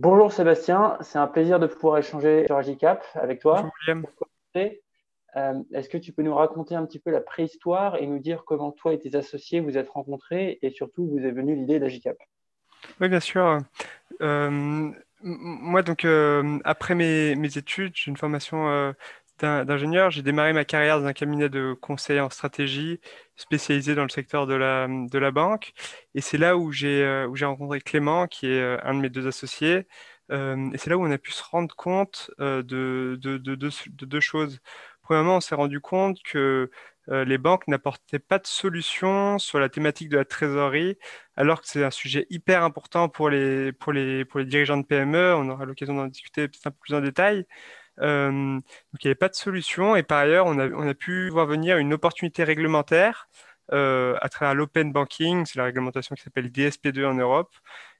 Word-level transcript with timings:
Bonjour 0.00 0.32
Sébastien, 0.32 0.96
c'est 1.00 1.18
un 1.18 1.26
plaisir 1.26 1.58
de 1.58 1.66
pouvoir 1.66 1.98
échanger 1.98 2.46
sur 2.46 2.56
Agicap 2.56 3.04
avec 3.14 3.40
toi. 3.40 3.68
Bonjour 3.84 4.06
euh, 4.56 5.54
Est-ce 5.74 5.88
que 5.88 5.98
tu 5.98 6.12
peux 6.12 6.22
nous 6.22 6.36
raconter 6.36 6.76
un 6.76 6.86
petit 6.86 7.00
peu 7.00 7.10
la 7.10 7.20
préhistoire 7.20 7.96
et 7.96 8.06
nous 8.06 8.20
dire 8.20 8.44
comment 8.46 8.70
toi 8.70 8.92
et 8.92 9.00
tes 9.00 9.16
associés 9.16 9.58
vous 9.58 9.76
êtes 9.76 9.88
rencontrés 9.88 10.60
et 10.62 10.70
surtout 10.70 11.04
vous 11.08 11.18
est 11.18 11.32
venue 11.32 11.56
l'idée 11.56 11.80
d'Agicap? 11.80 12.16
Oui, 13.00 13.08
bien 13.08 13.18
sûr. 13.18 13.58
Euh, 14.20 14.92
moi, 15.20 15.82
donc, 15.82 16.04
euh, 16.04 16.60
après 16.62 16.94
mes, 16.94 17.34
mes 17.34 17.58
études, 17.58 17.90
j'ai 17.96 18.12
une 18.12 18.16
formation 18.16 18.94
d'ingénieur. 19.40 20.10
J'ai 20.10 20.22
démarré 20.22 20.52
ma 20.52 20.64
carrière 20.64 21.00
dans 21.00 21.06
un 21.06 21.12
cabinet 21.12 21.48
de 21.48 21.74
conseil 21.80 22.20
en 22.20 22.30
stratégie 22.30 23.00
spécialisé 23.36 23.94
dans 23.94 24.02
le 24.02 24.08
secteur 24.08 24.46
de 24.46 24.54
la, 24.54 24.88
de 24.88 25.18
la 25.18 25.30
banque. 25.30 25.72
Et 26.14 26.20
c'est 26.20 26.38
là 26.38 26.56
où 26.56 26.72
j'ai 26.72 27.02
euh, 27.04 27.28
rencontré 27.42 27.80
Clément, 27.80 28.26
qui 28.26 28.46
est 28.46 28.60
euh, 28.60 28.78
un 28.82 28.94
de 28.94 29.00
mes 29.00 29.10
deux 29.10 29.26
associés. 29.26 29.86
Euh, 30.30 30.70
et 30.72 30.78
c'est 30.78 30.90
là 30.90 30.98
où 30.98 31.06
on 31.06 31.10
a 31.10 31.18
pu 31.18 31.32
se 31.32 31.42
rendre 31.42 31.74
compte 31.74 32.30
de, 32.38 32.62
de, 32.62 33.38
de, 33.38 33.54
de, 33.54 34.06
deux 34.06 34.20
choses. 34.20 34.60
Premièrement, 35.02 35.36
on 35.36 35.40
s'est 35.40 35.54
rendu 35.54 35.80
compte 35.80 36.22
que 36.22 36.70
les 37.10 37.38
banques 37.38 37.68
n'apportaient 37.68 38.18
pas 38.18 38.38
de 38.38 38.46
solution 38.46 39.38
sur 39.38 39.58
la 39.58 39.70
thématique 39.70 40.10
de 40.10 40.18
la 40.18 40.26
trésorerie, 40.26 40.98
alors 41.36 41.62
que 41.62 41.68
c'est 41.68 41.82
un 41.82 41.90
sujet 41.90 42.26
hyper 42.28 42.62
important 42.62 43.08
pour 43.08 43.30
les, 43.30 43.72
pour 43.72 43.92
les, 43.94 44.26
pour 44.26 44.40
les 44.40 44.44
dirigeants 44.46 44.76
de 44.76 44.84
PME. 44.84 45.34
On 45.34 45.48
aura 45.48 45.64
l'occasion 45.64 45.94
d'en 45.94 46.06
discuter 46.06 46.42
un 46.66 46.70
peu 46.70 46.76
plus 46.82 46.94
en 46.94 47.00
détail. 47.00 47.46
Donc 48.00 48.62
il 49.04 49.06
n'y 49.06 49.10
avait 49.10 49.14
pas 49.14 49.28
de 49.28 49.34
solution. 49.34 49.96
Et 49.96 50.02
par 50.02 50.18
ailleurs, 50.18 50.46
on 50.46 50.58
a, 50.58 50.68
on 50.68 50.88
a 50.88 50.94
pu 50.94 51.28
voir 51.30 51.46
venir 51.46 51.78
une 51.78 51.92
opportunité 51.92 52.44
réglementaire 52.44 53.28
à 53.70 54.28
travers 54.30 54.54
l'open 54.54 54.92
banking, 54.92 55.44
c'est 55.44 55.58
la 55.58 55.64
réglementation 55.64 56.14
qui 56.14 56.22
s'appelle 56.22 56.50
DSP2 56.50 57.04
en 57.06 57.14
Europe. 57.14 57.54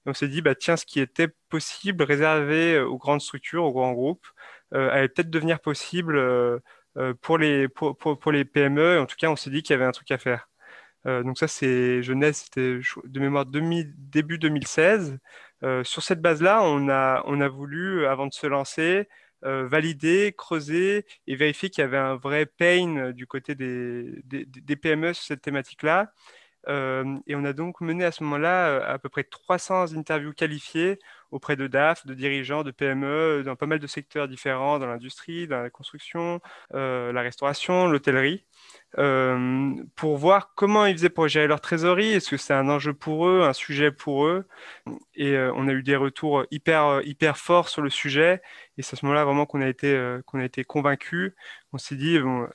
Et 0.06 0.10
on 0.10 0.14
s'est 0.14 0.28
dit, 0.28 0.42
bah, 0.42 0.54
tiens, 0.54 0.76
ce 0.76 0.86
qui 0.86 1.00
était 1.00 1.28
possible, 1.48 2.02
réservé 2.04 2.78
aux 2.80 2.98
grandes 2.98 3.20
structures, 3.20 3.64
aux 3.64 3.72
grands 3.72 3.92
groupes, 3.92 4.26
allait 4.72 5.08
peut-être 5.08 5.30
devenir 5.30 5.60
possible 5.60 6.20
pour, 7.20 7.38
les, 7.38 7.68
pour, 7.68 7.96
pour, 7.98 8.32
les 8.32 8.44
PME. 8.44 9.00
En 9.00 9.06
tout 9.06 9.16
cas, 9.18 9.28
on 9.30 9.36
s'est 9.36 9.50
dit 9.50 9.62
qu'il 9.62 9.74
y 9.74 9.76
avait 9.76 9.84
un 9.84 9.92
truc 9.92 10.10
à 10.10 10.18
faire. 10.18 10.48
Donc 11.04 11.38
ça, 11.38 11.48
c'est 11.48 12.02
jeunesse, 12.02 12.44
c'était 12.44 12.80
de 13.04 13.20
mémoire 13.20 13.46
début 13.46 14.38
2016. 14.38 15.18
sur 15.84 16.02
cette 16.02 16.20
base-là, 16.20 16.62
on 16.62 16.88
a, 16.88 17.22
on 17.26 17.40
a 17.40 17.48
voulu, 17.48 18.06
avant 18.06 18.26
de 18.26 18.32
se 18.32 18.46
lancer, 18.46 19.08
valider, 19.42 20.34
creuser 20.36 21.06
et 21.26 21.36
vérifier 21.36 21.70
qu'il 21.70 21.82
y 21.82 21.84
avait 21.84 21.96
un 21.96 22.16
vrai 22.16 22.46
pain 22.46 22.96
euh, 22.96 23.12
du 23.12 23.26
côté 23.26 23.54
des, 23.54 24.22
des, 24.24 24.76
PME 24.76 25.12
sur 25.12 25.24
cette 25.24 25.42
thématique-là. 25.42 26.12
Euh, 26.68 27.18
et 27.26 27.36
on 27.36 27.44
a 27.44 27.52
donc 27.52 27.80
mené 27.80 28.04
à 28.04 28.12
ce 28.12 28.22
moment-là 28.24 28.84
à 28.84 28.98
peu 28.98 29.08
près 29.08 29.24
300 29.24 29.94
interviews 29.96 30.32
qualifiées 30.32 30.98
auprès 31.30 31.56
de 31.56 31.66
DAF, 31.66 32.04
de 32.06 32.14
dirigeants 32.14 32.64
de 32.64 32.70
PME 32.70 33.42
dans 33.44 33.56
pas 33.56 33.66
mal 33.66 33.78
de 33.78 33.86
secteurs 33.86 34.28
différents, 34.28 34.78
dans 34.78 34.86
l'industrie, 34.86 35.46
dans 35.46 35.62
la 35.62 35.70
construction, 35.70 36.40
la 36.72 37.20
restauration, 37.22 37.86
l'hôtellerie. 37.86 38.44
Euh, 38.96 39.74
pour 39.96 40.16
voir 40.16 40.54
comment 40.54 40.86
ils 40.86 40.94
faisaient 40.96 41.10
pour 41.10 41.28
gérer 41.28 41.46
leur 41.46 41.60
trésorerie. 41.60 42.12
Est-ce 42.12 42.30
que 42.30 42.36
c'est 42.38 42.54
un 42.54 42.68
enjeu 42.70 42.94
pour 42.94 43.28
eux, 43.28 43.42
un 43.42 43.52
sujet 43.52 43.92
pour 43.92 44.26
eux? 44.26 44.46
Et 45.14 45.34
euh, 45.36 45.52
on 45.54 45.68
a 45.68 45.72
eu 45.72 45.82
des 45.82 45.96
retours 45.96 46.46
hyper, 46.50 46.84
euh, 46.86 47.02
hyper 47.04 47.36
forts 47.36 47.68
sur 47.68 47.82
le 47.82 47.90
sujet. 47.90 48.40
Et 48.78 48.82
c'est 48.82 48.94
à 48.94 48.96
ce 48.98 49.04
moment-là 49.04 49.24
vraiment 49.24 49.44
qu'on 49.46 49.60
a 49.60 49.68
été, 49.68 50.18
qu'on 50.26 50.40
a 50.40 50.44
été 50.44 50.64
convaincus. 50.64 51.32
On 51.72 51.78
s'est 51.78 51.96
dit, 51.96 52.18
bon, 52.18 52.48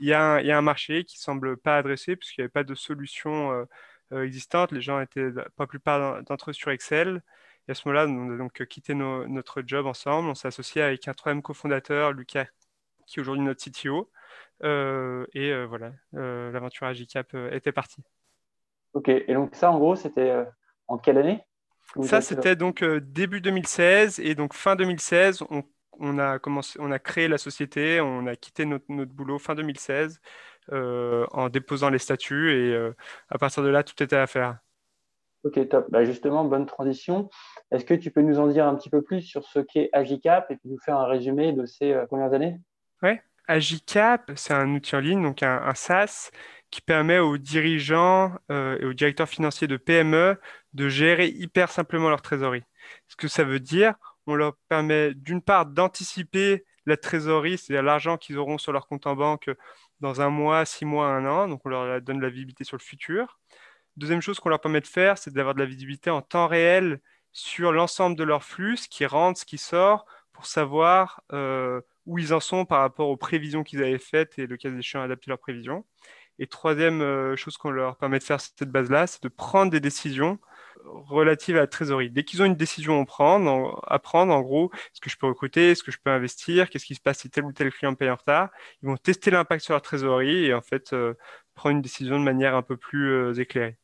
il 0.00 0.08
y, 0.08 0.12
a 0.14 0.36
un, 0.36 0.62
marché 0.62 1.04
qui 1.04 1.18
semble 1.18 1.56
pas 1.56 1.76
adressé 1.76 2.16
puisqu'il 2.16 2.40
n'y 2.40 2.44
avait 2.44 2.50
pas 2.50 2.64
de 2.64 2.74
solution 2.74 3.66
existante. 4.12 4.72
Les 4.72 4.80
gens 4.80 5.00
étaient, 5.00 5.30
la 5.58 5.66
plupart 5.66 6.22
d'entre 6.24 6.50
eux, 6.50 6.52
sur 6.52 6.70
Excel. 6.70 7.22
Et 7.68 7.72
à 7.72 7.74
ce 7.74 7.86
moment-là, 7.88 8.06
on 8.08 8.34
a 8.34 8.36
donc 8.38 8.64
quitté 8.66 8.94
notre 8.94 9.62
job 9.66 9.86
ensemble. 9.86 10.28
On 10.30 10.34
s'est 10.34 10.48
associé 10.48 10.82
avec 10.82 11.06
un 11.08 11.14
troisième 11.14 11.42
cofondateur, 11.42 12.12
Lucas, 12.12 12.46
qui 13.06 13.18
est 13.18 13.22
aujourd'hui 13.22 13.44
notre 13.44 13.62
CTO. 13.62 14.10
Euh, 14.62 15.26
et 15.32 15.52
euh, 15.52 15.64
voilà, 15.64 15.92
euh, 16.14 16.50
l'aventure 16.52 16.86
Agicap 16.86 17.34
était 17.52 17.72
partie. 17.72 18.02
Ok, 18.92 19.08
et 19.08 19.32
donc 19.32 19.54
ça, 19.54 19.70
en 19.70 19.78
gros, 19.78 19.96
c'était 19.96 20.44
en 20.88 20.98
quelle 20.98 21.18
année? 21.18 21.44
Ça, 22.02 22.20
c'était 22.20 22.56
donc 22.56 22.84
début 22.84 23.40
2016 23.40 24.20
et 24.20 24.34
donc 24.34 24.54
fin 24.54 24.76
2016, 24.76 25.42
on, 25.50 25.64
on, 25.98 26.18
a 26.18 26.38
commencé, 26.38 26.78
on 26.80 26.90
a 26.90 26.98
créé 26.98 27.26
la 27.26 27.38
société, 27.38 28.00
on 28.00 28.26
a 28.26 28.36
quitté 28.36 28.64
notre, 28.64 28.84
notre 28.88 29.12
boulot 29.12 29.38
fin 29.38 29.54
2016 29.54 30.20
en 30.72 31.48
déposant 31.48 31.90
les 31.90 31.98
statuts 31.98 32.52
et 32.52 32.90
à 33.28 33.38
partir 33.38 33.62
de 33.62 33.68
là, 33.68 33.82
tout 33.82 34.00
était 34.02 34.16
à 34.16 34.26
faire. 34.26 34.58
Ok, 35.42 35.68
top. 35.68 35.90
Bah 35.90 36.04
justement, 36.04 36.44
bonne 36.44 36.66
transition. 36.66 37.30
Est-ce 37.70 37.84
que 37.84 37.94
tu 37.94 38.10
peux 38.10 38.20
nous 38.20 38.38
en 38.38 38.46
dire 38.48 38.66
un 38.66 38.74
petit 38.76 38.90
peu 38.90 39.02
plus 39.02 39.22
sur 39.22 39.44
ce 39.44 39.58
qu'est 39.58 39.88
Agicap 39.92 40.50
et 40.50 40.56
puis 40.56 40.68
nous 40.68 40.78
faire 40.78 40.98
un 40.98 41.06
résumé 41.06 41.52
de 41.52 41.64
ces 41.64 41.94
premières 42.08 42.34
années? 42.34 42.60
Oui, 43.02 43.18
Agicap, 43.48 44.30
c'est 44.36 44.54
un 44.54 44.74
outil 44.74 44.96
en 44.96 45.00
ligne, 45.00 45.22
donc 45.22 45.42
un, 45.42 45.74
SaaS, 45.74 46.30
qui 46.70 46.80
permet 46.80 47.18
aux 47.18 47.38
dirigeants 47.38 48.32
euh, 48.50 48.78
et 48.80 48.84
aux 48.84 48.92
directeurs 48.92 49.28
financiers 49.28 49.66
de 49.66 49.76
PME 49.76 50.38
de 50.72 50.88
gérer 50.88 51.26
hyper 51.26 51.70
simplement 51.70 52.08
leur 52.08 52.22
trésorerie. 52.22 52.62
Ce 53.08 53.16
que 53.16 53.28
ça 53.28 53.44
veut 53.44 53.60
dire, 53.60 53.94
on 54.26 54.34
leur 54.34 54.56
permet 54.68 55.14
d'une 55.14 55.42
part 55.42 55.66
d'anticiper 55.66 56.64
la 56.86 56.96
trésorerie, 56.96 57.58
c'est-à-dire 57.58 57.82
l'argent 57.82 58.16
qu'ils 58.16 58.38
auront 58.38 58.58
sur 58.58 58.72
leur 58.72 58.86
compte 58.86 59.06
en 59.06 59.16
banque 59.16 59.50
dans 60.00 60.20
un 60.20 60.30
mois, 60.30 60.64
six 60.64 60.84
mois, 60.84 61.08
un 61.08 61.26
an, 61.26 61.48
donc 61.48 61.60
on 61.64 61.68
leur 61.68 62.00
donne 62.00 62.18
de 62.18 62.22
la 62.22 62.30
visibilité 62.30 62.64
sur 62.64 62.76
le 62.76 62.82
futur. 62.82 63.38
Deuxième 63.96 64.22
chose 64.22 64.40
qu'on 64.40 64.48
leur 64.48 64.60
permet 64.60 64.80
de 64.80 64.86
faire, 64.86 65.18
c'est 65.18 65.32
d'avoir 65.32 65.54
de 65.54 65.60
la 65.60 65.66
visibilité 65.66 66.10
en 66.10 66.22
temps 66.22 66.46
réel 66.46 67.00
sur 67.32 67.72
l'ensemble 67.72 68.16
de 68.16 68.24
leur 68.24 68.44
flux, 68.44 68.76
ce 68.76 68.88
qui 68.88 69.04
rentre, 69.06 69.40
ce 69.40 69.44
qui 69.44 69.58
sort, 69.58 70.06
pour 70.32 70.46
savoir 70.46 71.22
euh, 71.32 71.80
où 72.10 72.18
ils 72.18 72.34
en 72.34 72.40
sont 72.40 72.64
par 72.64 72.80
rapport 72.80 73.08
aux 73.08 73.16
prévisions 73.16 73.62
qu'ils 73.62 73.82
avaient 73.82 73.98
faites 73.98 74.36
et 74.38 74.46
le 74.48 74.56
cas 74.56 74.68
échéant 74.70 75.02
adapter 75.02 75.30
leurs 75.30 75.38
prévisions. 75.38 75.84
Et 76.40 76.48
troisième 76.48 77.02
euh, 77.02 77.36
chose 77.36 77.56
qu'on 77.56 77.70
leur 77.70 77.96
permet 77.98 78.18
de 78.18 78.24
faire 78.24 78.40
cette 78.40 78.68
base-là, 78.68 79.06
c'est 79.06 79.22
de 79.22 79.28
prendre 79.28 79.70
des 79.70 79.78
décisions 79.78 80.40
relatives 80.84 81.56
à 81.56 81.60
la 81.60 81.66
trésorerie. 81.68 82.10
Dès 82.10 82.24
qu'ils 82.24 82.42
ont 82.42 82.46
une 82.46 82.56
décision 82.56 83.00
à 83.00 83.04
prendre, 83.04 83.80
à 83.86 83.98
prendre, 84.00 84.34
en 84.34 84.40
gros, 84.40 84.72
est-ce 84.74 85.00
que 85.00 85.08
je 85.10 85.16
peux 85.18 85.28
recruter, 85.28 85.70
est-ce 85.70 85.84
que 85.84 85.92
je 85.92 85.98
peux 86.02 86.10
investir, 86.10 86.68
qu'est-ce 86.68 86.86
qui 86.86 86.96
se 86.96 87.00
passe 87.00 87.18
si 87.20 87.30
tel 87.30 87.44
ou 87.44 87.52
tel 87.52 87.70
client 87.70 87.94
paye 87.94 88.10
en 88.10 88.16
retard, 88.16 88.50
ils 88.82 88.88
vont 88.88 88.96
tester 88.96 89.30
l'impact 89.30 89.62
sur 89.62 89.74
leur 89.74 89.82
trésorerie 89.82 90.46
et 90.46 90.54
en 90.54 90.62
fait 90.62 90.92
euh, 90.92 91.14
prendre 91.54 91.76
une 91.76 91.82
décision 91.82 92.18
de 92.18 92.24
manière 92.24 92.56
un 92.56 92.62
peu 92.62 92.76
plus 92.76 93.12
euh, 93.12 93.34
éclairée. 93.34 93.76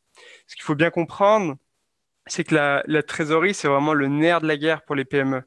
Ce 0.47 0.55
qu'il 0.55 0.63
faut 0.63 0.75
bien 0.75 0.89
comprendre, 0.89 1.55
c'est 2.25 2.43
que 2.43 2.55
la 2.55 3.03
trésorerie, 3.03 3.53
c'est 3.53 3.69
vraiment 3.69 3.93
le 3.93 4.07
nerf 4.07 4.41
de 4.41 4.47
la 4.47 4.57
guerre 4.57 4.83
pour 4.83 4.95
les 4.95 5.05
PME. 5.05 5.43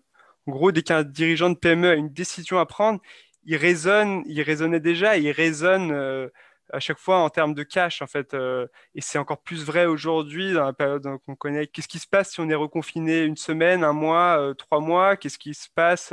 En 0.46 0.52
gros, 0.52 0.72
dès 0.72 0.82
qu'un 0.82 1.02
dirigeant 1.02 1.50
de 1.50 1.54
PME 1.56 1.90
a 1.90 1.94
une 1.94 2.12
décision 2.12 2.58
à 2.58 2.66
prendre, 2.66 3.00
il 3.44 3.56
raisonne, 3.56 4.22
il 4.26 4.40
raisonnait 4.42 4.80
déjà, 4.80 5.16
il 5.16 5.30
raisonne 5.30 5.92
euh, 5.92 6.28
à 6.72 6.80
chaque 6.80 6.98
fois 6.98 7.18
en 7.18 7.30
termes 7.30 7.54
de 7.54 7.62
cash, 7.62 8.02
en 8.02 8.06
fait. 8.06 8.34
Euh, 8.34 8.66
et 8.94 9.00
c'est 9.00 9.18
encore 9.18 9.42
plus 9.42 9.64
vrai 9.64 9.86
aujourd'hui, 9.86 10.52
dans 10.52 10.64
la 10.64 10.72
période 10.72 11.06
qu'on 11.26 11.36
connaît. 11.36 11.66
Qu'est-ce 11.66 11.88
qui 11.88 11.98
se 11.98 12.06
passe 12.06 12.32
si 12.32 12.40
on 12.40 12.48
est 12.48 12.54
reconfiné 12.54 13.22
une 13.24 13.36
semaine, 13.36 13.82
un 13.84 13.92
mois, 13.92 14.38
euh, 14.40 14.54
trois 14.54 14.80
mois 14.80 15.16
Qu'est-ce 15.16 15.38
qui 15.38 15.54
se 15.54 15.68
passe 15.74 16.12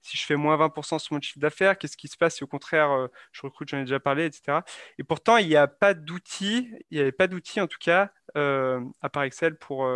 si 0.00 0.16
je 0.16 0.24
fais 0.24 0.36
moins 0.36 0.56
20% 0.56 0.98
sur 0.98 1.14
mon 1.14 1.20
chiffre 1.20 1.38
d'affaires 1.38 1.76
Qu'est-ce 1.78 1.96
qui 1.96 2.08
se 2.08 2.16
passe 2.16 2.36
si 2.36 2.44
au 2.44 2.46
contraire 2.46 3.08
je 3.32 3.42
recrute, 3.42 3.68
j'en 3.68 3.78
ai 3.78 3.84
déjà 3.84 4.00
parlé, 4.00 4.24
etc. 4.26 4.60
Et 4.98 5.04
pourtant, 5.04 5.36
il 5.36 5.48
n'y 5.48 5.56
a 5.56 5.66
pas 5.66 5.94
d'outils, 5.94 6.72
il 6.90 6.96
n'y 6.96 7.00
avait 7.00 7.12
pas 7.12 7.26
d'outils 7.26 7.60
en 7.60 7.66
tout 7.66 7.78
cas, 7.80 8.10
à 8.34 9.08
part 9.12 9.24
Excel, 9.24 9.56
pour 9.56 9.86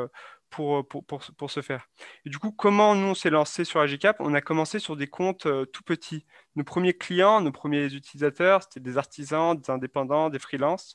pour, 0.55 0.87
pour, 0.87 1.05
pour, 1.05 1.51
se 1.51 1.63
faire. 1.63 1.89
Et 2.25 2.31
du 2.31 2.39
coup, 2.39 2.53
comment 2.53 2.95
nous, 2.95 3.09
on 3.09 3.15
s'est 3.15 3.31
lancé 3.31 3.65
sur 3.65 3.81
Agicap? 3.81 4.17
On 4.21 4.35
a 4.35 4.41
commencé 4.41 4.79
sur 4.79 4.97
des 4.97 5.09
comptes 5.09 5.47
euh, 5.47 5.65
tout 5.65 5.83
petits. 5.83 6.25
Nos 6.55 6.63
premiers 6.63 6.95
clients, 6.95 7.41
nos 7.41 7.51
premiers 7.51 7.93
utilisateurs, 7.93 8.63
c'était 8.63 8.79
des 8.79 8.97
artisans, 8.97 9.57
des 9.57 9.69
indépendants, 9.71 10.31
des 10.31 10.39
freelances. 10.39 10.95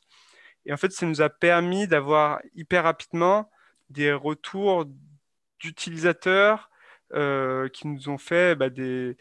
Et 0.65 0.71
en 0.71 0.77
fait, 0.77 0.93
ça 0.93 1.05
nous 1.05 1.21
a 1.21 1.29
permis 1.29 1.87
d'avoir 1.87 2.39
hyper 2.55 2.85
rapidement 2.85 3.51
des 3.89 4.13
retours 4.13 4.85
d'utilisateurs 5.59 6.69
euh, 7.13 7.67
qui 7.67 7.87
nous 7.87 8.07
ont 8.07 8.17
fait 8.17 8.55
bah, 8.55 8.69
des, 8.69 9.17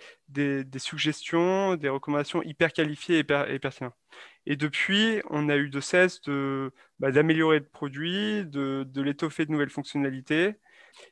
suggestions, 0.78 1.74
des 1.74 1.88
recommandations 1.88 2.42
hyper 2.44 2.72
qualifiées 2.72 3.18
et 3.18 3.58
pertinentes. 3.58 3.96
Et 4.50 4.56
depuis, 4.56 5.20
on 5.30 5.50
a 5.50 5.56
eu 5.56 5.68
de 5.68 5.78
cesse 5.80 6.22
bah, 6.98 7.10
d'améliorer 7.12 7.58
le 7.60 7.66
produit, 7.66 8.46
de, 8.46 8.84
de 8.88 9.02
l'étoffer 9.02 9.44
de 9.44 9.52
nouvelles 9.52 9.68
fonctionnalités. 9.70 10.54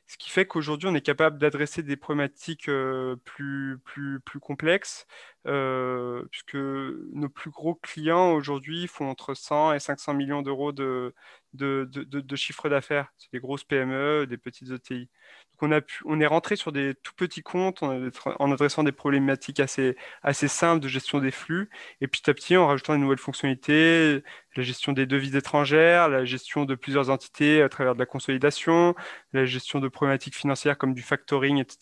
Ce 0.05 0.17
qui 0.17 0.29
fait 0.29 0.45
qu'aujourd'hui, 0.45 0.87
on 0.89 0.95
est 0.95 1.01
capable 1.01 1.37
d'adresser 1.37 1.83
des 1.83 1.97
problématiques 1.97 2.69
euh, 2.69 3.15
plus, 3.25 3.79
plus, 3.83 4.19
plus 4.21 4.39
complexes, 4.39 5.05
euh, 5.47 6.23
puisque 6.31 6.55
nos 6.55 7.29
plus 7.29 7.51
gros 7.51 7.75
clients 7.75 8.33
aujourd'hui 8.33 8.87
font 8.87 9.09
entre 9.09 9.33
100 9.33 9.73
et 9.73 9.79
500 9.79 10.13
millions 10.13 10.41
d'euros 10.41 10.71
de, 10.71 11.13
de, 11.53 11.85
de, 11.85 12.35
chiffre 12.35 12.69
d'affaires. 12.69 13.11
C'est 13.17 13.31
des 13.33 13.39
grosses 13.39 13.63
PME, 13.63 14.27
des 14.27 14.37
petites 14.37 14.71
ETI. 14.71 15.09
Donc 15.59 15.69
on, 15.69 15.71
a 15.71 15.81
pu, 15.81 16.03
on 16.05 16.19
est 16.19 16.27
rentré 16.27 16.55
sur 16.55 16.71
des 16.71 16.93
tout 16.95 17.13
petits 17.15 17.41
comptes 17.43 17.81
en, 17.81 17.99
en, 18.39 18.51
adressant 18.51 18.83
des 18.83 18.91
problématiques 18.91 19.59
assez, 19.59 19.95
assez 20.21 20.47
simples 20.47 20.81
de 20.81 20.87
gestion 20.87 21.19
des 21.19 21.31
flux, 21.31 21.69
et 22.01 22.07
petit 22.07 22.29
à 22.29 22.33
petit 22.33 22.57
en 22.57 22.67
rajoutant 22.67 22.93
des 22.93 22.99
nouvelles 22.99 23.17
fonctionnalités, 23.17 24.23
la 24.55 24.63
gestion 24.63 24.91
des 24.91 25.05
devises 25.05 25.35
étrangères, 25.35 26.09
la 26.09 26.25
gestion 26.25 26.65
de 26.65 26.75
plusieurs 26.75 27.09
entités 27.09 27.61
à 27.61 27.69
travers 27.69 27.93
de 27.93 27.99
la 27.99 28.05
consolidation, 28.05 28.95
la 29.33 29.45
gestion 29.45 29.66
de 29.75 29.87
problématiques 29.87 30.35
financières 30.35 30.77
comme 30.77 30.93
du 30.93 31.01
factoring, 31.01 31.59
etc. 31.59 31.77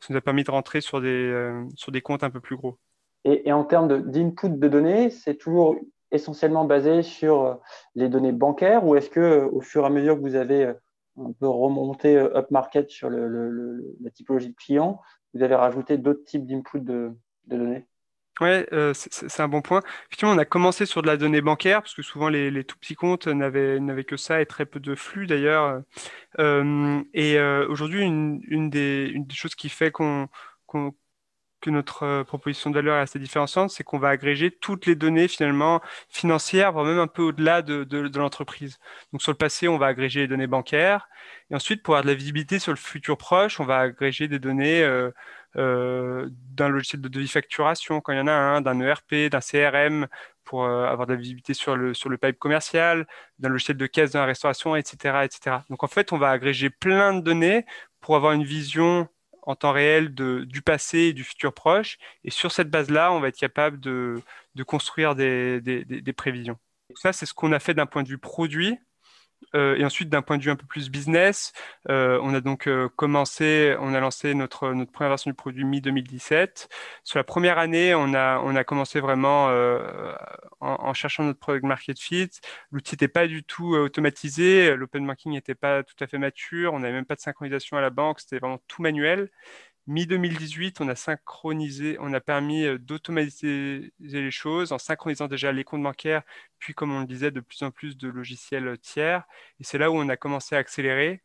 Ça 0.00 0.06
nous 0.10 0.16
a 0.16 0.20
permis 0.20 0.44
de 0.44 0.50
rentrer 0.50 0.80
sur 0.80 1.00
des, 1.00 1.08
euh, 1.08 1.64
sur 1.74 1.92
des 1.92 2.00
comptes 2.00 2.24
un 2.24 2.30
peu 2.30 2.40
plus 2.40 2.56
gros. 2.56 2.78
Et, 3.24 3.52
en 3.52 3.64
termes 3.64 4.10
d'input 4.10 4.48
de, 4.48 4.68
données, 4.68 5.10
c'est 5.10 5.36
toujours 5.36 5.76
essentiellement 6.10 6.64
basé 6.64 7.02
sur 7.02 7.44
euh, 7.44 7.54
les 7.94 8.08
données 8.08 8.32
bancaires 8.32 8.86
ou 8.86 8.96
est-ce 8.96 9.10
que 9.10 9.20
euh, 9.20 9.48
au 9.52 9.60
fur 9.60 9.82
et 9.82 9.86
à 9.86 9.90
mesure 9.90 10.16
que 10.16 10.22
vous 10.22 10.36
avez 10.36 10.72
un 11.18 11.32
peu 11.32 11.48
remonté 11.48 12.16
upmarket 12.16 12.88
sur 12.88 13.10
la 13.10 14.10
typologie 14.10 14.48
de 14.48 14.54
clients, 14.54 15.00
vous 15.34 15.42
avez 15.42 15.54
rajouté 15.54 15.98
d'autres 15.98 16.24
types 16.24 16.46
d'input 16.46 16.80
de 16.80 17.12
données? 17.46 17.86
Oui, 18.40 18.64
euh, 18.72 18.94
c'est 18.94 19.40
un 19.40 19.48
bon 19.48 19.60
point. 19.60 19.82
Effectivement, 20.06 20.32
on 20.32 20.38
a 20.38 20.46
commencé 20.46 20.86
sur 20.86 21.02
de 21.02 21.06
la 21.06 21.18
donnée 21.18 21.42
bancaire, 21.42 21.82
parce 21.82 21.94
que 21.94 22.00
souvent 22.02 22.30
les, 22.30 22.64
tout 22.64 22.78
petits 22.78 22.94
comptes 22.94 23.26
n'avaient 23.26 24.04
que 24.04 24.16
ça 24.16 24.40
et 24.40 24.46
très 24.46 24.64
peu 24.64 24.80
de 24.80 24.94
flux 24.94 25.26
d'ailleurs. 25.26 25.82
Euh, 26.38 27.02
et 27.12 27.38
euh, 27.38 27.66
aujourd'hui, 27.68 28.02
une, 28.02 28.70
des, 28.70 29.14
choses 29.34 29.54
qui 29.54 29.68
fait 29.68 29.92
que 29.92 30.26
notre 31.70 32.22
proposition 32.22 32.70
de 32.70 32.76
valeur 32.76 32.96
est 32.96 33.02
assez 33.02 33.18
différenciante, 33.18 33.70
c'est 33.70 33.84
qu'on 33.84 33.98
va 33.98 34.08
agréger 34.08 34.50
toutes 34.50 34.86
les 34.86 34.94
données 34.94 35.28
finalement 35.28 35.82
financières, 36.08 36.72
voire 36.72 36.86
même 36.86 36.98
un 36.98 37.06
peu 37.06 37.22
au-delà 37.22 37.60
de, 37.60 38.18
l'entreprise. 38.18 38.78
Donc 39.12 39.20
sur 39.20 39.32
le 39.32 39.36
passé, 39.36 39.68
on 39.68 39.76
va 39.76 39.88
agréger 39.88 40.20
les 40.20 40.28
données 40.28 40.46
bancaires, 40.46 41.08
et 41.50 41.54
ensuite 41.54 41.82
pour 41.82 41.94
avoir 41.94 42.04
de 42.04 42.08
la 42.08 42.14
visibilité 42.14 42.58
sur 42.58 42.72
le 42.72 42.78
futur 42.78 43.18
proche, 43.18 43.60
on 43.60 43.64
va 43.66 43.80
agréger 43.80 44.28
des 44.28 44.38
données 44.38 44.82
euh, 44.82 45.10
d'un 45.54 46.68
logiciel 46.68 47.00
de 47.00 47.08
devis 47.08 47.28
facturation 47.28 48.00
quand 48.00 48.12
il 48.12 48.18
y 48.18 48.20
en 48.20 48.26
a 48.26 48.32
un, 48.32 48.60
d'un 48.60 48.80
ERP, 48.80 49.30
d'un 49.30 49.40
CRM 49.40 50.06
pour 50.44 50.64
euh, 50.64 50.86
avoir 50.86 51.06
de 51.06 51.12
la 51.12 51.18
visibilité 51.18 51.54
sur 51.54 51.76
le, 51.76 51.94
sur 51.94 52.08
le 52.08 52.18
pipe 52.18 52.38
commercial, 52.38 53.06
d'un 53.38 53.48
logiciel 53.48 53.76
de 53.76 53.86
caisse 53.86 54.12
dans 54.12 54.20
la 54.20 54.26
restauration, 54.26 54.74
etc., 54.76 55.20
etc. 55.24 55.58
Donc 55.70 55.84
en 55.84 55.86
fait, 55.86 56.12
on 56.12 56.18
va 56.18 56.30
agréger 56.30 56.70
plein 56.70 57.14
de 57.14 57.20
données 57.20 57.66
pour 58.00 58.16
avoir 58.16 58.32
une 58.32 58.44
vision 58.44 59.08
en 59.42 59.54
temps 59.56 59.72
réel 59.72 60.14
de, 60.14 60.44
du 60.44 60.62
passé 60.62 60.98
et 60.98 61.12
du 61.12 61.24
futur 61.24 61.54
proche. 61.54 61.98
Et 62.24 62.30
sur 62.30 62.52
cette 62.52 62.68
base-là, 62.70 63.12
on 63.12 63.20
va 63.20 63.28
être 63.28 63.38
capable 63.38 63.80
de, 63.80 64.20
de 64.54 64.62
construire 64.62 65.14
des, 65.14 65.60
des, 65.60 65.84
des 65.84 66.12
prévisions. 66.12 66.58
Donc 66.88 66.98
ça, 66.98 67.12
c'est 67.12 67.26
ce 67.26 67.34
qu'on 67.34 67.52
a 67.52 67.60
fait 67.60 67.74
d'un 67.74 67.86
point 67.86 68.02
de 68.02 68.08
vue 68.08 68.18
produit. 68.18 68.76
Euh, 69.54 69.76
et 69.76 69.84
ensuite, 69.84 70.08
d'un 70.08 70.22
point 70.22 70.38
de 70.38 70.42
vue 70.42 70.50
un 70.50 70.56
peu 70.56 70.66
plus 70.66 70.90
business, 70.90 71.52
euh, 71.88 72.18
on 72.22 72.34
a 72.34 72.40
donc 72.40 72.68
euh, 72.68 72.88
commencé, 72.96 73.76
on 73.80 73.94
a 73.94 74.00
lancé 74.00 74.34
notre, 74.34 74.72
notre 74.72 74.92
première 74.92 75.10
version 75.10 75.30
du 75.30 75.34
produit 75.34 75.64
mi-2017. 75.64 76.68
Sur 77.04 77.18
la 77.18 77.24
première 77.24 77.58
année, 77.58 77.94
on 77.94 78.14
a, 78.14 78.40
on 78.40 78.54
a 78.56 78.64
commencé 78.64 79.00
vraiment 79.00 79.50
en, 80.60 80.94
cherchant 80.94 81.24
notre 81.24 81.38
product 81.38 81.64
market 81.64 81.98
fit. 81.98 82.30
L'outil 82.70 82.94
n'était 82.94 83.08
pas 83.08 83.26
du 83.26 83.42
tout 83.42 83.74
automatisé, 83.74 84.74
l'open 84.76 85.06
banking 85.06 85.32
n'était 85.32 85.54
pas 85.54 85.82
tout 85.82 85.94
à 86.00 86.06
fait 86.06 86.18
mature, 86.18 86.74
on 86.74 86.80
n'avait 86.80 86.94
même 86.94 87.06
pas 87.06 87.16
de 87.16 87.20
synchronisation 87.20 87.76
à 87.76 87.80
la 87.80 87.90
banque, 87.90 88.20
c'était 88.20 88.38
vraiment 88.38 88.60
tout 88.68 88.82
manuel. 88.82 89.30
Mi-2018, 89.86 90.76
on 90.80 90.88
a 90.88 90.94
synchronisé, 90.94 91.96
on 92.00 92.12
a 92.12 92.20
permis 92.20 92.64
euh, 92.64 92.78
d'automatiser 92.78 93.92
les 93.98 94.30
choses 94.30 94.72
en 94.72 94.78
synchronisant 94.78 95.26
déjà 95.26 95.52
les 95.52 95.64
comptes 95.64 95.82
bancaires, 95.82 96.22
puis 96.58 96.74
comme 96.74 96.92
on 96.92 97.00
le 97.00 97.06
disait, 97.06 97.30
de 97.30 97.40
plus 97.40 97.62
en 97.62 97.70
plus 97.70 97.96
de 97.96 98.08
logiciels 98.08 98.78
tiers. 98.78 99.24
Et 99.58 99.64
c'est 99.64 99.78
là 99.78 99.90
où 99.90 99.94
on 99.96 100.08
a 100.08 100.16
commencé 100.16 100.54
à 100.54 100.58
accélérer. 100.58 101.22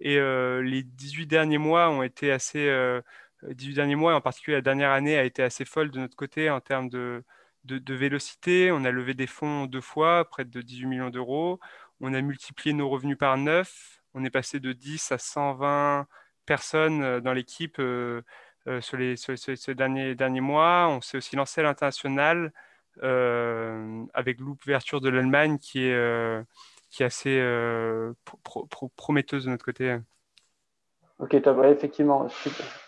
Et 0.00 0.18
euh, 0.18 0.62
les 0.62 0.82
18 0.82 1.26
derniers 1.26 1.58
mois 1.58 1.90
ont 1.90 2.02
été 2.02 2.32
assez, 2.32 2.70
18 3.42 3.72
euh, 3.72 3.74
derniers 3.74 3.96
mois, 3.96 4.14
en 4.14 4.20
particulier 4.20 4.56
la 4.56 4.62
dernière 4.62 4.90
année, 4.92 5.16
a 5.18 5.24
été 5.24 5.42
assez 5.42 5.64
folle 5.64 5.90
de 5.90 5.98
notre 6.00 6.16
côté 6.16 6.50
en 6.50 6.60
termes 6.60 6.88
de, 6.88 7.24
de, 7.64 7.78
de 7.78 7.94
vélocité. 7.94 8.70
On 8.72 8.84
a 8.84 8.90
levé 8.90 9.14
des 9.14 9.26
fonds 9.26 9.66
deux 9.66 9.80
fois, 9.80 10.28
près 10.30 10.44
de 10.44 10.60
18 10.62 10.86
millions 10.86 11.10
d'euros. 11.10 11.60
On 12.00 12.14
a 12.14 12.20
multiplié 12.22 12.74
nos 12.74 12.88
revenus 12.88 13.18
par 13.18 13.36
9. 13.38 14.02
On 14.14 14.24
est 14.24 14.30
passé 14.30 14.60
de 14.60 14.72
10 14.72 15.12
à 15.12 15.18
120 15.18 16.06
personnes 16.46 17.02
euh, 17.02 17.20
dans 17.20 17.32
l'équipe 17.32 17.78
euh, 17.78 18.22
euh, 18.66 18.80
sur, 18.80 18.96
les, 18.96 19.16
ces 19.16 19.74
derniers, 19.74 20.14
derniers 20.14 20.40
mois. 20.40 20.88
On 20.88 21.00
s'est 21.00 21.18
aussi 21.18 21.36
lancé 21.36 21.60
à 21.60 21.64
l'international 21.64 22.52
avec 23.02 24.40
l'ouverture 24.40 25.02
de 25.02 25.10
l'Allemagne 25.10 25.58
qui 25.58 25.84
est, 25.84 26.44
qui 26.88 27.02
est 27.02 27.06
assez 27.06 27.42
prometteuse 28.96 29.44
de 29.44 29.50
notre 29.50 29.66
côté. 29.66 29.98
Ok, 31.18 31.40
top. 31.42 31.62
effectivement, 31.66 32.26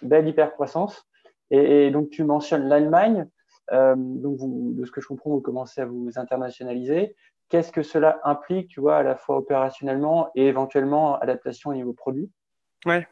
belle 0.01 0.27
hyper 0.27 0.53
croissance. 0.53 1.07
Et, 1.51 1.91
donc, 1.91 2.09
tu 2.09 2.25
mentionnes 2.25 2.69
l'Allemagne. 2.71 3.29
donc, 3.71 4.39
de 4.41 4.85
ce 4.87 4.91
que 4.91 5.03
je 5.03 5.09
comprends, 5.09 5.29
vous 5.29 5.43
commencez 5.43 5.83
à 5.83 5.85
vous 5.85 6.13
internationaliser. 6.17 7.15
Qu'est-ce 7.51 7.71
que 7.71 7.83
cela 7.83 8.19
implique, 8.25 8.69
tu 8.69 8.81
vois, 8.81 8.97
à 8.97 9.03
la 9.03 9.15
fois 9.15 9.37
opérationnellement 9.37 10.31
et 10.35 10.47
éventuellement 10.47 11.19
adaptation 11.19 11.69
au 11.69 11.75
niveau 11.75 11.93
produit? 11.93 12.31
Ouais. 12.87 13.07